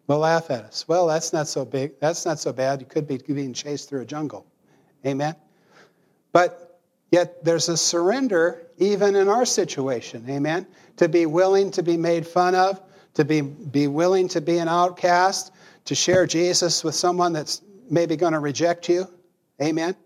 will 0.07 0.19
laugh 0.19 0.51
at 0.51 0.65
us. 0.65 0.87
Well, 0.87 1.07
that's 1.07 1.33
not 1.33 1.49
so 1.49 1.65
big. 1.65 1.99
That's 1.99 2.27
not 2.27 2.39
so 2.39 2.53
bad. 2.53 2.81
You 2.81 2.87
could 2.87 3.09
be 3.09 3.17
being 3.17 3.55
chased 3.55 3.89
through 3.89 4.03
a 4.03 4.05
jungle. 4.05 4.45
Amen? 5.07 5.35
But 6.33 6.79
yet 7.11 7.43
there's 7.43 7.71
a 7.71 7.77
surrender 7.79 8.67
even 8.77 9.17
in 9.17 9.29
our 9.29 9.47
situation. 9.47 10.27
Amen? 10.29 10.67
To 10.99 11.09
be 11.09 11.25
willing 11.25 11.71
to 11.71 11.83
be 11.83 11.97
made 11.97 12.27
fun 12.27 12.55
of, 12.55 12.83
to 13.15 13.25
be, 13.25 13.41
be 13.41 13.87
willing 13.87 14.29
to 14.29 14.43
be 14.43 14.59
an 14.59 14.69
outcast, 14.69 15.53
to 15.87 15.95
share 15.95 16.27
Jesus 16.27 16.85
with 16.85 16.95
someone 16.95 17.33
that's 17.33 17.63
maybe 17.89 18.17
going 18.17 18.35
to 18.35 18.41
reject 18.41 18.89
you. 18.89 19.07
Amen? 19.63 19.97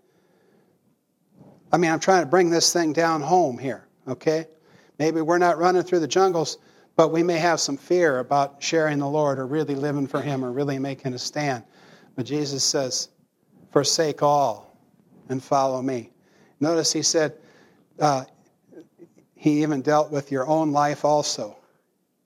I 1.75 1.77
mean, 1.77 1.91
I'm 1.91 1.99
trying 1.99 2.23
to 2.23 2.29
bring 2.29 2.49
this 2.49 2.71
thing 2.71 2.93
down 2.93 3.21
home 3.21 3.57
here 3.57 3.85
okay? 4.07 4.47
Maybe 4.99 5.21
we're 5.21 5.37
not 5.37 5.57
running 5.57 5.83
through 5.83 5.99
the 5.99 6.07
jungles, 6.07 6.57
But 6.95 7.11
we 7.11 7.23
may 7.23 7.37
have 7.39 7.59
some 7.59 7.75
fear 7.75 8.19
about 8.19 8.63
sharing 8.63 8.99
the 8.99 9.09
Lord 9.09 9.37
or 9.37 9.45
really 9.45 9.75
living 9.75 10.07
for 10.07 10.21
Him 10.21 10.45
or 10.45 10.51
really 10.53 10.79
making 10.79 11.13
a 11.13 11.19
stand. 11.19 11.65
But 12.15 12.25
Jesus 12.25 12.63
says, 12.63 13.09
Forsake 13.71 14.23
all 14.23 14.77
and 15.27 15.43
follow 15.43 15.81
me. 15.81 16.11
Notice 16.61 16.93
He 16.93 17.01
said, 17.01 17.33
uh, 17.99 18.23
He 19.33 19.61
even 19.63 19.81
dealt 19.81 20.09
with 20.09 20.31
your 20.31 20.47
own 20.47 20.71
life 20.71 21.03
also. 21.03 21.57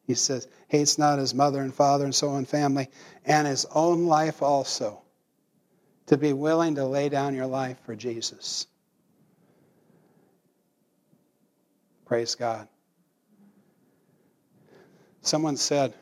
He 0.03 0.13
says, 0.13 0.47
hates 0.67 0.99
not 0.99 1.19
his 1.19 1.33
mother 1.33 1.61
and 1.61 1.73
father 1.73 2.03
and 2.03 2.13
so 2.13 2.29
on, 2.29 2.45
family, 2.45 2.89
and 3.25 3.47
his 3.47 3.65
own 3.73 4.05
life 4.05 4.43
also. 4.43 5.01
To 6.07 6.17
be 6.17 6.33
willing 6.33 6.75
to 6.75 6.85
lay 6.85 7.09
down 7.09 7.35
your 7.35 7.47
life 7.47 7.77
for 7.85 7.95
Jesus. 7.95 8.67
Praise 12.09 12.33
God. 12.33 12.67
Someone 15.21 15.57
said 15.57 15.93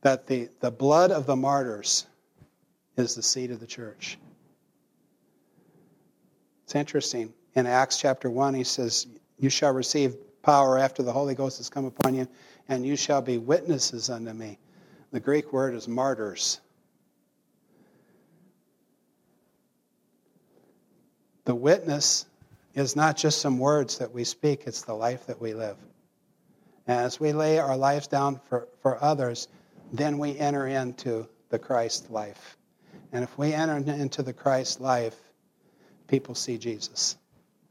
that 0.00 0.26
the, 0.26 0.48
the 0.58 0.72
blood 0.72 1.12
of 1.12 1.24
the 1.24 1.36
martyrs 1.36 2.04
is 2.96 3.14
the 3.14 3.22
seed 3.22 3.52
of 3.52 3.60
the 3.60 3.66
church. 3.66 4.18
It's 6.64 6.74
interesting. 6.74 7.32
In 7.54 7.64
Acts 7.64 7.96
chapter 7.96 8.28
1, 8.28 8.54
he 8.54 8.64
says, 8.64 9.06
You 9.38 9.48
shall 9.48 9.72
receive 9.72 10.16
power 10.42 10.78
after 10.78 11.04
the 11.04 11.12
Holy 11.12 11.36
Ghost 11.36 11.58
has 11.58 11.70
come 11.70 11.84
upon 11.84 12.16
you, 12.16 12.26
and 12.68 12.84
you 12.84 12.96
shall 12.96 13.22
be 13.22 13.38
witnesses 13.38 14.10
unto 14.10 14.32
me. 14.32 14.58
The 15.12 15.20
Greek 15.20 15.52
word 15.52 15.76
is 15.76 15.86
martyrs. 15.86 16.60
The 21.44 21.54
witness 21.54 22.26
is 22.76 22.94
not 22.94 23.16
just 23.16 23.40
some 23.40 23.58
words 23.58 23.98
that 23.98 24.12
we 24.12 24.22
speak, 24.22 24.64
it's 24.66 24.82
the 24.82 24.94
life 24.94 25.26
that 25.26 25.40
we 25.40 25.54
live. 25.54 25.78
And 26.86 27.00
as 27.00 27.18
we 27.18 27.32
lay 27.32 27.58
our 27.58 27.76
lives 27.76 28.06
down 28.06 28.38
for, 28.48 28.68
for 28.80 29.02
others, 29.02 29.48
then 29.92 30.18
we 30.18 30.38
enter 30.38 30.66
into 30.66 31.26
the 31.48 31.58
Christ 31.58 32.10
life. 32.10 32.56
And 33.12 33.24
if 33.24 33.36
we 33.38 33.54
enter 33.54 33.76
into 33.76 34.22
the 34.22 34.32
Christ 34.32 34.80
life, 34.80 35.16
people 36.06 36.34
see 36.34 36.58
Jesus. 36.58 37.16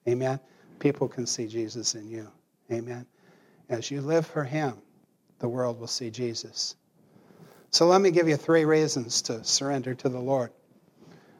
Amen? 0.08 0.39
People 0.80 1.08
can 1.08 1.28
see 1.28 1.47
Jesus 1.47 1.93
in 1.95 2.10
you. 2.10 2.28
Amen? 2.72 3.06
As 3.70 3.91
you 3.91 4.01
live 4.01 4.26
for 4.26 4.43
Him, 4.43 4.74
the 5.39 5.47
world 5.47 5.80
will 5.80 5.88
see 5.88 6.10
Jesus. 6.10 6.76
So 7.70 7.86
let 7.86 8.01
me 8.01 8.10
give 8.10 8.28
you 8.28 8.38
three 8.38 8.66
reasons 8.66 9.22
to 9.24 9.43
surrender 9.43 9.93
to 9.95 10.10
the 10.10 10.20
Lord. 10.20 10.51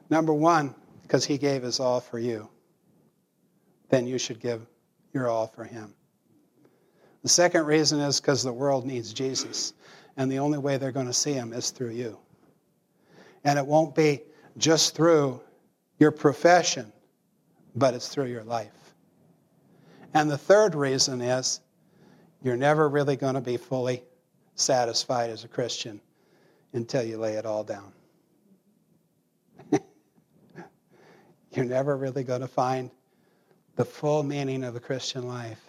Number 0.08 0.32
one, 0.32 0.74
because 1.02 1.24
He 1.24 1.36
gave 1.36 1.62
His 1.64 1.80
all 1.80 2.00
for 2.00 2.18
you. 2.18 2.48
Then 3.88 4.06
you 4.06 4.18
should 4.18 4.40
give 4.40 4.66
your 5.12 5.28
all 5.28 5.46
for 5.46 5.64
Him. 5.64 5.94
The 7.22 7.28
second 7.28 7.66
reason 7.66 7.98
is 7.98 8.20
because 8.20 8.44
the 8.44 8.52
world 8.52 8.86
needs 8.86 9.12
Jesus. 9.12 9.72
And 10.16 10.30
the 10.30 10.38
only 10.38 10.58
way 10.58 10.76
they're 10.76 10.92
going 10.92 11.08
to 11.08 11.12
see 11.12 11.32
him 11.32 11.52
is 11.52 11.70
through 11.70 11.90
you. 11.90 12.18
And 13.44 13.58
it 13.58 13.66
won't 13.66 13.94
be 13.94 14.22
just 14.56 14.94
through 14.94 15.40
your 15.98 16.10
profession, 16.10 16.92
but 17.74 17.94
it's 17.94 18.08
through 18.08 18.26
your 18.26 18.44
life. 18.44 18.94
And 20.14 20.30
the 20.30 20.38
third 20.38 20.74
reason 20.74 21.20
is 21.20 21.60
you're 22.42 22.56
never 22.56 22.88
really 22.88 23.16
going 23.16 23.34
to 23.34 23.40
be 23.40 23.56
fully 23.56 24.02
satisfied 24.54 25.30
as 25.30 25.44
a 25.44 25.48
Christian 25.48 26.00
until 26.72 27.02
you 27.02 27.18
lay 27.18 27.34
it 27.34 27.44
all 27.44 27.64
down. 27.64 27.92
you're 31.52 31.64
never 31.64 31.96
really 31.96 32.24
going 32.24 32.40
to 32.40 32.48
find 32.48 32.90
the 33.76 33.84
full 33.84 34.22
meaning 34.22 34.64
of 34.64 34.74
the 34.74 34.80
Christian 34.80 35.28
life 35.28 35.60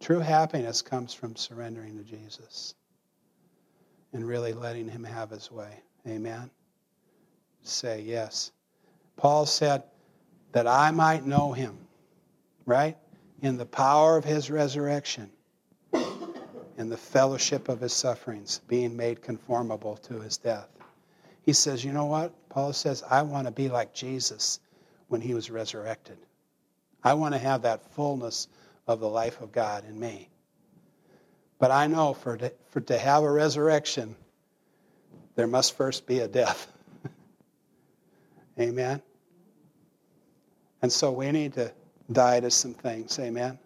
True 0.00 0.20
happiness 0.20 0.80
comes 0.82 1.12
from 1.12 1.34
surrendering 1.36 1.96
to 1.98 2.04
Jesus 2.04 2.74
and 4.12 4.26
really 4.26 4.52
letting 4.52 4.88
Him 4.88 5.04
have 5.04 5.30
His 5.30 5.50
way. 5.50 5.80
Amen? 6.06 6.50
Say 7.62 8.02
yes. 8.02 8.52
Paul 9.16 9.44
said, 9.46 9.82
that 10.52 10.66
I 10.66 10.90
might 10.92 11.26
know 11.26 11.52
Him, 11.52 11.76
right? 12.64 12.96
In 13.42 13.58
the 13.58 13.66
power 13.66 14.16
of 14.16 14.24
His 14.24 14.50
resurrection, 14.50 15.30
in 15.92 16.88
the 16.88 16.96
fellowship 16.96 17.68
of 17.68 17.80
His 17.80 17.92
sufferings, 17.92 18.60
being 18.68 18.96
made 18.96 19.20
conformable 19.20 19.96
to 19.96 20.20
His 20.20 20.38
death. 20.38 20.68
He 21.42 21.52
says, 21.52 21.84
you 21.84 21.92
know 21.92 22.06
what? 22.06 22.32
Paul 22.48 22.72
says, 22.72 23.02
I 23.10 23.22
want 23.22 23.46
to 23.46 23.50
be 23.50 23.68
like 23.68 23.92
Jesus 23.92 24.60
when 25.08 25.20
He 25.20 25.34
was 25.34 25.50
resurrected. 25.50 26.18
I 27.02 27.14
want 27.14 27.34
to 27.34 27.38
have 27.38 27.62
that 27.62 27.92
fullness 27.92 28.48
of 28.86 29.00
the 29.00 29.08
life 29.08 29.40
of 29.40 29.52
God 29.52 29.84
in 29.88 29.98
me. 29.98 30.28
But 31.58 31.70
I 31.70 31.86
know 31.86 32.14
for 32.14 32.36
to, 32.36 32.52
for 32.70 32.80
to 32.80 32.98
have 32.98 33.22
a 33.22 33.30
resurrection, 33.30 34.14
there 35.34 35.46
must 35.46 35.76
first 35.76 36.06
be 36.06 36.20
a 36.20 36.28
death. 36.28 36.70
Amen. 38.60 39.02
And 40.82 40.92
so 40.92 41.10
we 41.10 41.30
need 41.32 41.54
to 41.54 41.72
die 42.12 42.40
to 42.40 42.50
some 42.50 42.74
things. 42.74 43.18
Amen. 43.18 43.58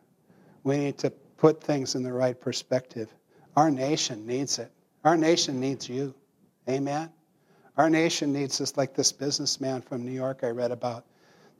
We 0.64 0.78
need 0.78 0.98
to 0.98 1.10
put 1.10 1.62
things 1.62 1.94
in 1.94 2.02
the 2.02 2.12
right 2.12 2.38
perspective. 2.40 3.12
Our 3.56 3.70
nation 3.70 4.26
needs 4.26 4.58
it. 4.58 4.70
Our 5.04 5.16
nation 5.16 5.60
needs 5.60 5.88
you. 5.88 6.14
Amen. 6.68 7.10
Our 7.76 7.90
nation 7.90 8.32
needs 8.32 8.60
us 8.60 8.76
like 8.76 8.94
this 8.94 9.12
businessman 9.12 9.82
from 9.82 10.04
New 10.04 10.12
York 10.12 10.40
I 10.42 10.50
read 10.50 10.70
about 10.70 11.04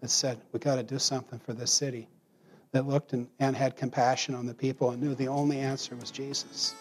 that 0.02 0.10
said, 0.10 0.38
we 0.52 0.58
got 0.58 0.76
to 0.76 0.82
do 0.82 0.98
something 0.98 1.38
for 1.38 1.54
this 1.54 1.72
city 1.72 2.08
that 2.72 2.86
looked 2.86 3.12
and, 3.12 3.28
and 3.38 3.56
had 3.56 3.76
compassion 3.76 4.34
on 4.34 4.46
the 4.46 4.54
people 4.54 4.90
and 4.90 5.00
knew 5.00 5.14
the 5.14 5.28
only 5.28 5.58
answer 5.58 5.94
was 5.94 6.10
Jesus. 6.10 6.74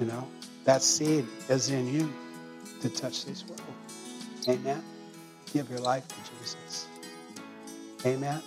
You 0.00 0.06
know, 0.06 0.26
that 0.64 0.82
seed 0.82 1.26
is 1.48 1.68
in 1.68 1.92
you 1.92 2.10
to 2.80 2.88
touch 2.88 3.26
this 3.26 3.44
world. 3.46 3.60
Amen. 4.48 4.82
Give 5.52 5.68
your 5.68 5.80
life 5.80 6.08
to 6.08 6.14
Jesus. 6.40 6.88
Amen. 8.06 8.40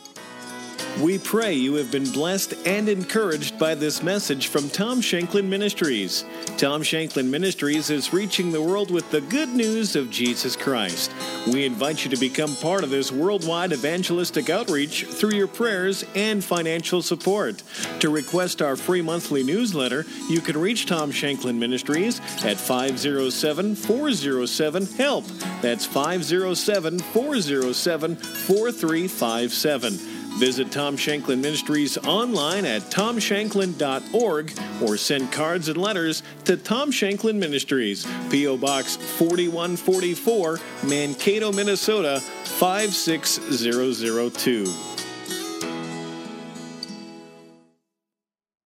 We 0.99 1.19
pray 1.19 1.53
you 1.53 1.75
have 1.75 1.91
been 1.91 2.09
blessed 2.11 2.53
and 2.65 2.89
encouraged 2.89 3.59
by 3.59 3.75
this 3.75 4.01
message 4.01 4.47
from 4.47 4.69
Tom 4.69 5.01
Shanklin 5.01 5.49
Ministries. 5.49 6.25
Tom 6.61 6.83
Shanklin 6.83 7.31
Ministries 7.31 7.89
is 7.89 8.13
reaching 8.13 8.51
the 8.51 8.61
world 8.61 8.91
with 8.91 9.09
the 9.09 9.21
good 9.21 9.49
news 9.49 9.95
of 9.95 10.11
Jesus 10.11 10.55
Christ. 10.55 11.11
We 11.47 11.65
invite 11.65 12.03
you 12.03 12.11
to 12.11 12.17
become 12.17 12.55
part 12.57 12.83
of 12.83 12.91
this 12.91 13.11
worldwide 13.11 13.73
evangelistic 13.73 14.51
outreach 14.51 15.05
through 15.05 15.31
your 15.31 15.47
prayers 15.47 16.05
and 16.13 16.43
financial 16.43 17.01
support. 17.01 17.63
To 18.01 18.11
request 18.11 18.61
our 18.61 18.75
free 18.75 19.01
monthly 19.01 19.41
newsletter, 19.41 20.05
you 20.29 20.39
can 20.39 20.55
reach 20.55 20.85
Tom 20.85 21.11
Shanklin 21.11 21.57
Ministries 21.57 22.19
at 22.45 22.57
507 22.57 23.73
407 23.73 24.85
HELP. 24.85 25.25
That's 25.63 25.87
507 25.87 26.99
407 26.99 28.15
4357. 28.17 30.20
Visit 30.39 30.71
Tom 30.71 30.97
Shanklin 30.97 31.41
Ministries 31.41 31.97
online 31.99 32.65
at 32.65 32.81
tomshanklin.org 32.83 34.53
or 34.81 34.97
send 34.97 35.31
cards 35.31 35.67
and 35.67 35.77
letters 35.77 36.23
to 36.45 36.57
Tom 36.57 36.91
Shanklin 36.91 37.37
Ministries, 37.39 38.07
P.O. 38.29 38.57
Box 38.57 38.95
4144, 38.95 40.59
Mankato, 40.83 41.51
Minnesota 41.51 42.19
56002. 42.19 45.00